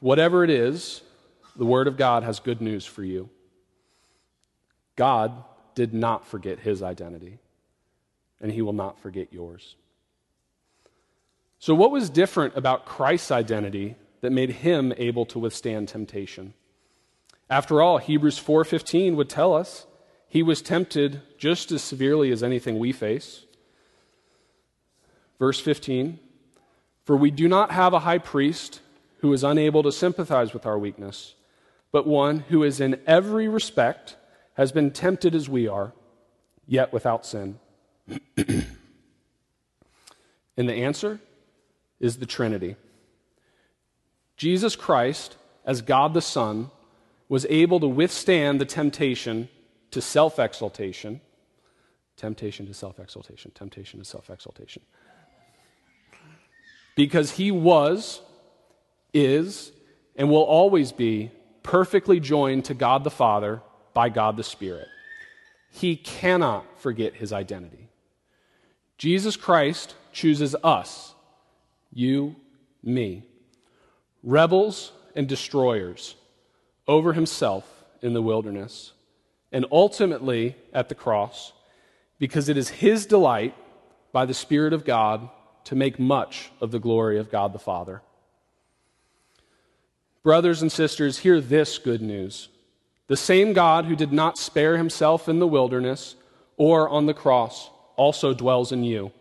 Whatever 0.00 0.44
it 0.44 0.50
is, 0.50 1.00
the 1.56 1.64
Word 1.64 1.88
of 1.88 1.96
God 1.96 2.22
has 2.22 2.38
good 2.38 2.60
news 2.60 2.84
for 2.84 3.02
you. 3.02 3.30
God 4.96 5.44
did 5.74 5.94
not 5.94 6.26
forget 6.26 6.60
his 6.60 6.82
identity, 6.82 7.38
and 8.40 8.52
he 8.52 8.62
will 8.62 8.72
not 8.72 8.98
forget 9.00 9.32
yours. 9.32 9.76
So, 11.58 11.74
what 11.74 11.90
was 11.90 12.10
different 12.10 12.56
about 12.56 12.84
Christ's 12.84 13.30
identity 13.30 13.96
that 14.20 14.30
made 14.30 14.50
him 14.50 14.92
able 14.96 15.24
to 15.26 15.38
withstand 15.38 15.88
temptation? 15.88 16.54
After 17.50 17.80
all, 17.80 17.98
Hebrews 17.98 18.38
4:15 18.38 19.16
would 19.16 19.28
tell 19.28 19.54
us 19.54 19.86
he 20.28 20.42
was 20.42 20.60
tempted 20.60 21.22
just 21.38 21.72
as 21.72 21.82
severely 21.82 22.30
as 22.30 22.42
anything 22.42 22.78
we 22.78 22.92
face. 22.92 23.44
Verse 25.38 25.60
15 25.60 26.18
For 27.04 27.16
we 27.16 27.30
do 27.30 27.48
not 27.48 27.70
have 27.70 27.92
a 27.92 28.00
high 28.00 28.18
priest 28.18 28.80
who 29.18 29.32
is 29.32 29.44
unable 29.44 29.82
to 29.82 29.92
sympathize 29.92 30.52
with 30.52 30.66
our 30.66 30.78
weakness, 30.78 31.34
but 31.90 32.06
one 32.06 32.40
who 32.40 32.62
is 32.62 32.80
in 32.80 33.00
every 33.06 33.48
respect 33.48 34.16
has 34.54 34.72
been 34.72 34.90
tempted 34.90 35.34
as 35.34 35.48
we 35.48 35.68
are, 35.68 35.92
yet 36.66 36.92
without 36.92 37.24
sin. 37.24 37.58
and 38.36 38.66
the 40.56 40.74
answer 40.74 41.20
is 42.00 42.18
the 42.18 42.26
Trinity. 42.26 42.76
Jesus 44.36 44.76
Christ, 44.76 45.36
as 45.64 45.82
God 45.82 46.14
the 46.14 46.22
Son, 46.22 46.70
was 47.28 47.44
able 47.50 47.80
to 47.80 47.88
withstand 47.88 48.60
the 48.60 48.64
temptation 48.64 49.48
to 49.90 50.00
self 50.00 50.38
exaltation. 50.38 51.20
Temptation 52.16 52.66
to 52.66 52.74
self 52.74 52.98
exaltation, 52.98 53.50
temptation 53.52 53.98
to 53.98 54.04
self 54.04 54.30
exaltation 54.30 54.82
because 56.98 57.30
he 57.30 57.52
was, 57.52 58.20
is, 59.14 59.70
and 60.16 60.28
will 60.28 60.42
always 60.42 60.90
be 60.90 61.30
perfectly 61.62 62.18
joined 62.18 62.64
to 62.64 62.74
God 62.74 63.04
the 63.04 63.10
Father 63.10 63.62
by 63.94 64.08
God 64.08 64.36
the 64.36 64.42
Spirit. 64.42 64.88
He 65.70 65.94
cannot 65.94 66.64
forget 66.80 67.14
his 67.14 67.32
identity. 67.32 67.88
Jesus 68.96 69.36
Christ 69.36 69.94
chooses 70.12 70.56
us, 70.64 71.14
you, 71.92 72.34
me, 72.82 73.22
rebels 74.24 74.90
and 75.14 75.28
destroyers 75.28 76.16
over 76.88 77.12
himself 77.12 77.84
in 78.02 78.12
the 78.12 78.22
wilderness, 78.22 78.92
and 79.52 79.64
ultimately 79.70 80.56
at 80.72 80.88
the 80.88 80.96
cross, 80.96 81.52
because 82.18 82.48
it 82.48 82.56
is 82.56 82.70
his 82.70 83.06
delight 83.06 83.54
by 84.10 84.26
the 84.26 84.34
Spirit 84.34 84.72
of 84.72 84.84
God 84.84 85.30
to 85.68 85.74
make 85.74 85.98
much 85.98 86.50
of 86.62 86.70
the 86.70 86.78
glory 86.78 87.18
of 87.18 87.30
God 87.30 87.52
the 87.52 87.58
Father. 87.58 88.00
Brothers 90.22 90.62
and 90.62 90.72
sisters, 90.72 91.18
hear 91.18 91.42
this 91.42 91.76
good 91.76 92.00
news. 92.00 92.48
The 93.06 93.18
same 93.18 93.52
God 93.52 93.84
who 93.84 93.94
did 93.94 94.10
not 94.10 94.38
spare 94.38 94.78
himself 94.78 95.28
in 95.28 95.40
the 95.40 95.46
wilderness 95.46 96.16
or 96.56 96.88
on 96.88 97.04
the 97.04 97.12
cross 97.12 97.68
also 97.96 98.32
dwells 98.32 98.72
in 98.72 98.82
you. 98.82 99.12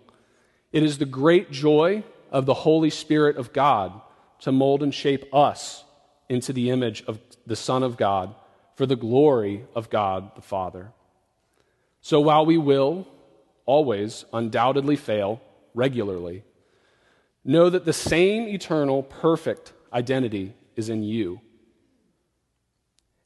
It 0.72 0.84
is 0.84 1.00
the 1.00 1.06
great 1.06 1.52
joy 1.52 2.06
of 2.32 2.46
the 2.46 2.54
Holy 2.54 2.92
Spirit 2.92 3.36
of 3.36 3.52
God 3.52 4.00
to 4.40 4.54
mold 4.54 4.82
and 4.82 4.96
shape 4.96 5.26
us 5.36 5.84
into 6.30 6.54
the 6.54 6.70
image 6.70 7.04
of 7.08 7.20
the 7.46 7.58
Son 7.58 7.84
of 7.84 7.98
God 7.98 8.34
for 8.76 8.86
the 8.86 8.96
glory 8.96 9.66
of 9.76 9.90
God 9.90 10.34
the 10.38 10.42
Father. 10.42 10.94
So 12.00 12.22
while 12.22 12.46
we 12.46 12.58
will 12.58 13.06
always 13.66 14.24
undoubtedly 14.32 14.96
fail 14.96 15.42
regularly, 15.78 16.44
know 17.46 17.70
that 17.70 17.86
the 17.86 17.94
same 17.94 18.48
eternal, 18.48 19.04
perfect 19.04 19.72
identity 19.94 20.54
is 20.76 20.90
in 20.90 21.04
you. 21.04 21.40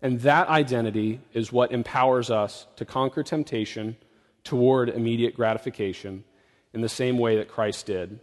And 0.01 0.19
that 0.21 0.47
identity 0.49 1.21
is 1.33 1.51
what 1.51 1.71
empowers 1.71 2.29
us 2.29 2.67
to 2.75 2.85
conquer 2.85 3.23
temptation 3.23 3.95
toward 4.43 4.89
immediate 4.89 5.35
gratification 5.35 6.23
in 6.73 6.81
the 6.81 6.89
same 6.89 7.17
way 7.17 7.37
that 7.37 7.47
Christ 7.47 7.85
did. 7.85 8.19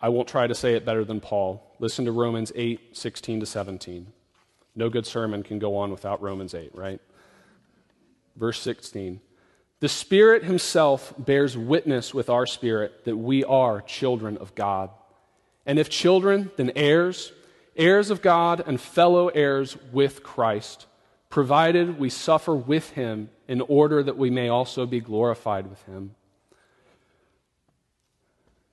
I 0.00 0.08
won't 0.08 0.28
try 0.28 0.46
to 0.46 0.54
say 0.54 0.74
it 0.74 0.84
better 0.84 1.04
than 1.04 1.20
Paul. 1.20 1.62
Listen 1.78 2.04
to 2.04 2.12
Romans 2.12 2.52
8, 2.54 2.96
16 2.96 3.40
to 3.40 3.46
17. 3.46 4.06
No 4.76 4.90
good 4.90 5.06
sermon 5.06 5.42
can 5.42 5.58
go 5.58 5.76
on 5.76 5.90
without 5.90 6.20
Romans 6.20 6.54
8, 6.54 6.72
right? 6.74 7.00
Verse 8.36 8.60
16. 8.60 9.20
The 9.84 9.90
Spirit 9.90 10.44
Himself 10.44 11.12
bears 11.18 11.58
witness 11.58 12.14
with 12.14 12.30
our 12.30 12.46
spirit 12.46 13.04
that 13.04 13.18
we 13.18 13.44
are 13.44 13.82
children 13.82 14.38
of 14.38 14.54
God. 14.54 14.88
And 15.66 15.78
if 15.78 15.90
children, 15.90 16.50
then 16.56 16.72
heirs, 16.74 17.34
heirs 17.76 18.08
of 18.08 18.22
God 18.22 18.64
and 18.66 18.80
fellow 18.80 19.28
heirs 19.28 19.76
with 19.92 20.22
Christ, 20.22 20.86
provided 21.28 21.98
we 21.98 22.08
suffer 22.08 22.54
with 22.54 22.88
Him 22.92 23.28
in 23.46 23.60
order 23.60 24.02
that 24.02 24.16
we 24.16 24.30
may 24.30 24.48
also 24.48 24.86
be 24.86 25.00
glorified 25.00 25.68
with 25.68 25.82
Him. 25.82 26.14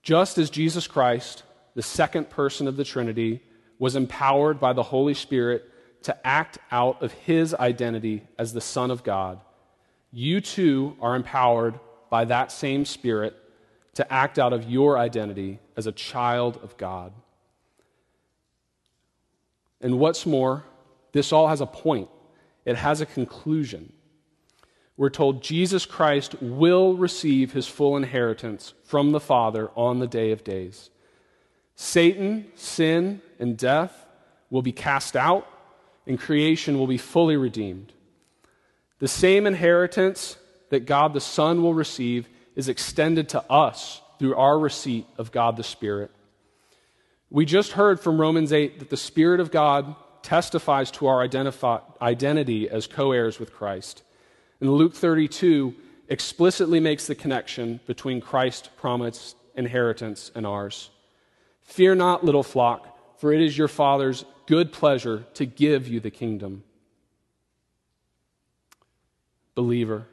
Just 0.03 0.37
as 0.37 0.49
Jesus 0.49 0.87
Christ, 0.87 1.43
the 1.75 1.83
second 1.83 2.29
person 2.29 2.69
of 2.69 2.77
the 2.77 2.85
Trinity, 2.85 3.41
was 3.79 3.97
empowered 3.97 4.61
by 4.61 4.71
the 4.71 4.83
Holy 4.83 5.13
Spirit 5.13 5.69
to 6.03 6.25
act 6.25 6.57
out 6.71 7.01
of 7.03 7.11
his 7.11 7.53
identity 7.53 8.23
as 8.39 8.53
the 8.53 8.61
Son 8.61 8.89
of 8.89 9.03
God, 9.03 9.41
you 10.11 10.41
too 10.41 10.95
are 11.01 11.15
empowered 11.15 11.79
by 12.09 12.25
that 12.25 12.51
same 12.51 12.85
Spirit 12.85 13.35
to 13.93 14.11
act 14.11 14.39
out 14.39 14.53
of 14.53 14.69
your 14.69 14.97
identity 14.97 15.59
as 15.75 15.87
a 15.87 15.91
child 15.91 16.59
of 16.63 16.77
God. 16.77 17.13
And 19.79 19.99
what's 19.99 20.25
more, 20.25 20.63
this 21.11 21.31
all 21.31 21.47
has 21.47 21.61
a 21.61 21.65
point, 21.65 22.09
it 22.65 22.75
has 22.75 23.01
a 23.01 23.05
conclusion 23.05 23.93
we're 25.01 25.09
told 25.09 25.41
Jesus 25.41 25.87
Christ 25.87 26.39
will 26.43 26.95
receive 26.95 27.53
his 27.53 27.67
full 27.67 27.97
inheritance 27.97 28.75
from 28.83 29.13
the 29.13 29.19
Father 29.19 29.71
on 29.75 29.97
the 29.97 30.05
day 30.05 30.31
of 30.31 30.43
days. 30.43 30.91
Satan, 31.75 32.51
sin, 32.53 33.19
and 33.39 33.57
death 33.57 34.05
will 34.51 34.61
be 34.61 34.71
cast 34.71 35.15
out, 35.15 35.47
and 36.05 36.19
creation 36.19 36.77
will 36.77 36.85
be 36.85 36.99
fully 36.99 37.35
redeemed. 37.35 37.93
The 39.01 39.07
same 39.07 39.47
inheritance 39.47 40.37
that 40.69 40.85
God 40.85 41.13
the 41.13 41.19
Son 41.19 41.63
will 41.63 41.73
receive 41.73 42.29
is 42.55 42.69
extended 42.69 43.29
to 43.29 43.41
us 43.51 43.99
through 44.19 44.35
our 44.35 44.59
receipt 44.59 45.07
of 45.17 45.31
God 45.31 45.57
the 45.57 45.63
Spirit. 45.63 46.11
We 47.31 47.45
just 47.45 47.71
heard 47.71 47.99
from 47.99 48.21
Romans 48.21 48.53
8 48.53 48.77
that 48.77 48.91
the 48.91 48.97
Spirit 48.97 49.39
of 49.39 49.49
God 49.49 49.95
testifies 50.21 50.91
to 50.91 51.07
our 51.07 51.19
identity 51.19 52.69
as 52.69 52.85
co 52.85 53.11
heirs 53.11 53.39
with 53.39 53.51
Christ. 53.51 54.03
And 54.59 54.71
Luke 54.71 54.93
32 54.93 55.73
explicitly 56.07 56.79
makes 56.79 57.07
the 57.07 57.15
connection 57.15 57.79
between 57.87 58.21
Christ's 58.21 58.69
promised 58.77 59.35
inheritance 59.55 60.29
and 60.35 60.45
ours. 60.45 60.91
Fear 61.63 61.95
not, 61.95 62.23
little 62.23 62.43
flock, 62.43 63.17
for 63.19 63.33
it 63.33 63.41
is 63.41 63.57
your 63.57 63.67
Father's 63.67 64.25
good 64.45 64.71
pleasure 64.71 65.25
to 65.33 65.47
give 65.47 65.87
you 65.87 65.99
the 65.99 66.11
kingdom. 66.11 66.63
Believer, 69.55 70.07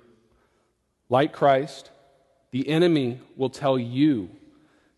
like 1.08 1.32
Christ, 1.32 1.90
the 2.50 2.68
enemy 2.68 3.20
will 3.36 3.50
tell 3.50 3.78
you 3.78 4.30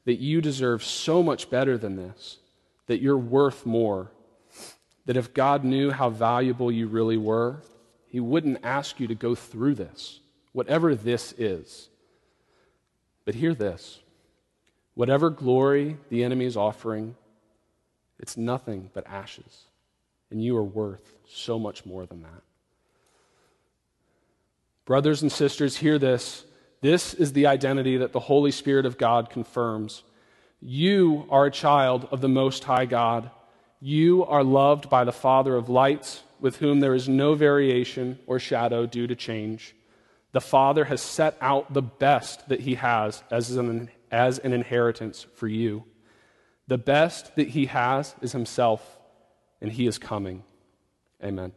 that 0.04 0.20
you 0.20 0.40
deserve 0.40 0.82
so 0.82 1.22
much 1.22 1.50
better 1.50 1.76
than 1.76 1.96
this, 1.96 2.38
that 2.86 3.00
you're 3.00 3.18
worth 3.18 3.66
more, 3.66 4.10
that 5.06 5.16
if 5.16 5.34
God 5.34 5.64
knew 5.64 5.90
how 5.90 6.10
valuable 6.10 6.72
you 6.72 6.86
really 6.86 7.16
were, 7.16 7.62
he 8.06 8.20
wouldn't 8.20 8.64
ask 8.64 8.98
you 8.98 9.06
to 9.06 9.14
go 9.14 9.34
through 9.34 9.74
this, 9.74 10.20
whatever 10.52 10.94
this 10.94 11.32
is. 11.38 11.88
But 13.24 13.34
hear 13.34 13.54
this 13.54 14.00
whatever 14.94 15.30
glory 15.30 15.96
the 16.10 16.24
enemy 16.24 16.44
is 16.44 16.56
offering, 16.56 17.14
it's 18.18 18.36
nothing 18.36 18.90
but 18.92 19.06
ashes. 19.06 19.64
And 20.30 20.42
you 20.42 20.56
are 20.56 20.64
worth 20.64 21.16
so 21.28 21.58
much 21.58 21.86
more 21.86 22.06
than 22.06 22.22
that. 22.22 22.42
Brothers 24.90 25.22
and 25.22 25.30
sisters, 25.30 25.76
hear 25.76 26.00
this. 26.00 26.44
This 26.80 27.14
is 27.14 27.32
the 27.32 27.46
identity 27.46 27.98
that 27.98 28.10
the 28.10 28.18
Holy 28.18 28.50
Spirit 28.50 28.86
of 28.86 28.98
God 28.98 29.30
confirms. 29.30 30.02
You 30.60 31.28
are 31.30 31.46
a 31.46 31.50
child 31.52 32.08
of 32.10 32.20
the 32.20 32.28
Most 32.28 32.64
High 32.64 32.86
God. 32.86 33.30
You 33.80 34.24
are 34.24 34.42
loved 34.42 34.90
by 34.90 35.04
the 35.04 35.12
Father 35.12 35.54
of 35.54 35.68
lights 35.68 36.24
with 36.40 36.56
whom 36.56 36.80
there 36.80 36.96
is 36.96 37.08
no 37.08 37.36
variation 37.36 38.18
or 38.26 38.40
shadow 38.40 38.84
due 38.84 39.06
to 39.06 39.14
change. 39.14 39.76
The 40.32 40.40
Father 40.40 40.86
has 40.86 41.00
set 41.00 41.36
out 41.40 41.72
the 41.72 41.82
best 41.82 42.48
that 42.48 42.62
He 42.62 42.74
has 42.74 43.22
as 43.30 43.56
an, 43.56 43.90
as 44.10 44.40
an 44.40 44.52
inheritance 44.52 45.24
for 45.36 45.46
you. 45.46 45.84
The 46.66 46.78
best 46.78 47.36
that 47.36 47.50
He 47.50 47.66
has 47.66 48.16
is 48.22 48.32
Himself, 48.32 48.98
and 49.60 49.70
He 49.70 49.86
is 49.86 49.98
coming. 49.98 50.42
Amen. 51.22 51.52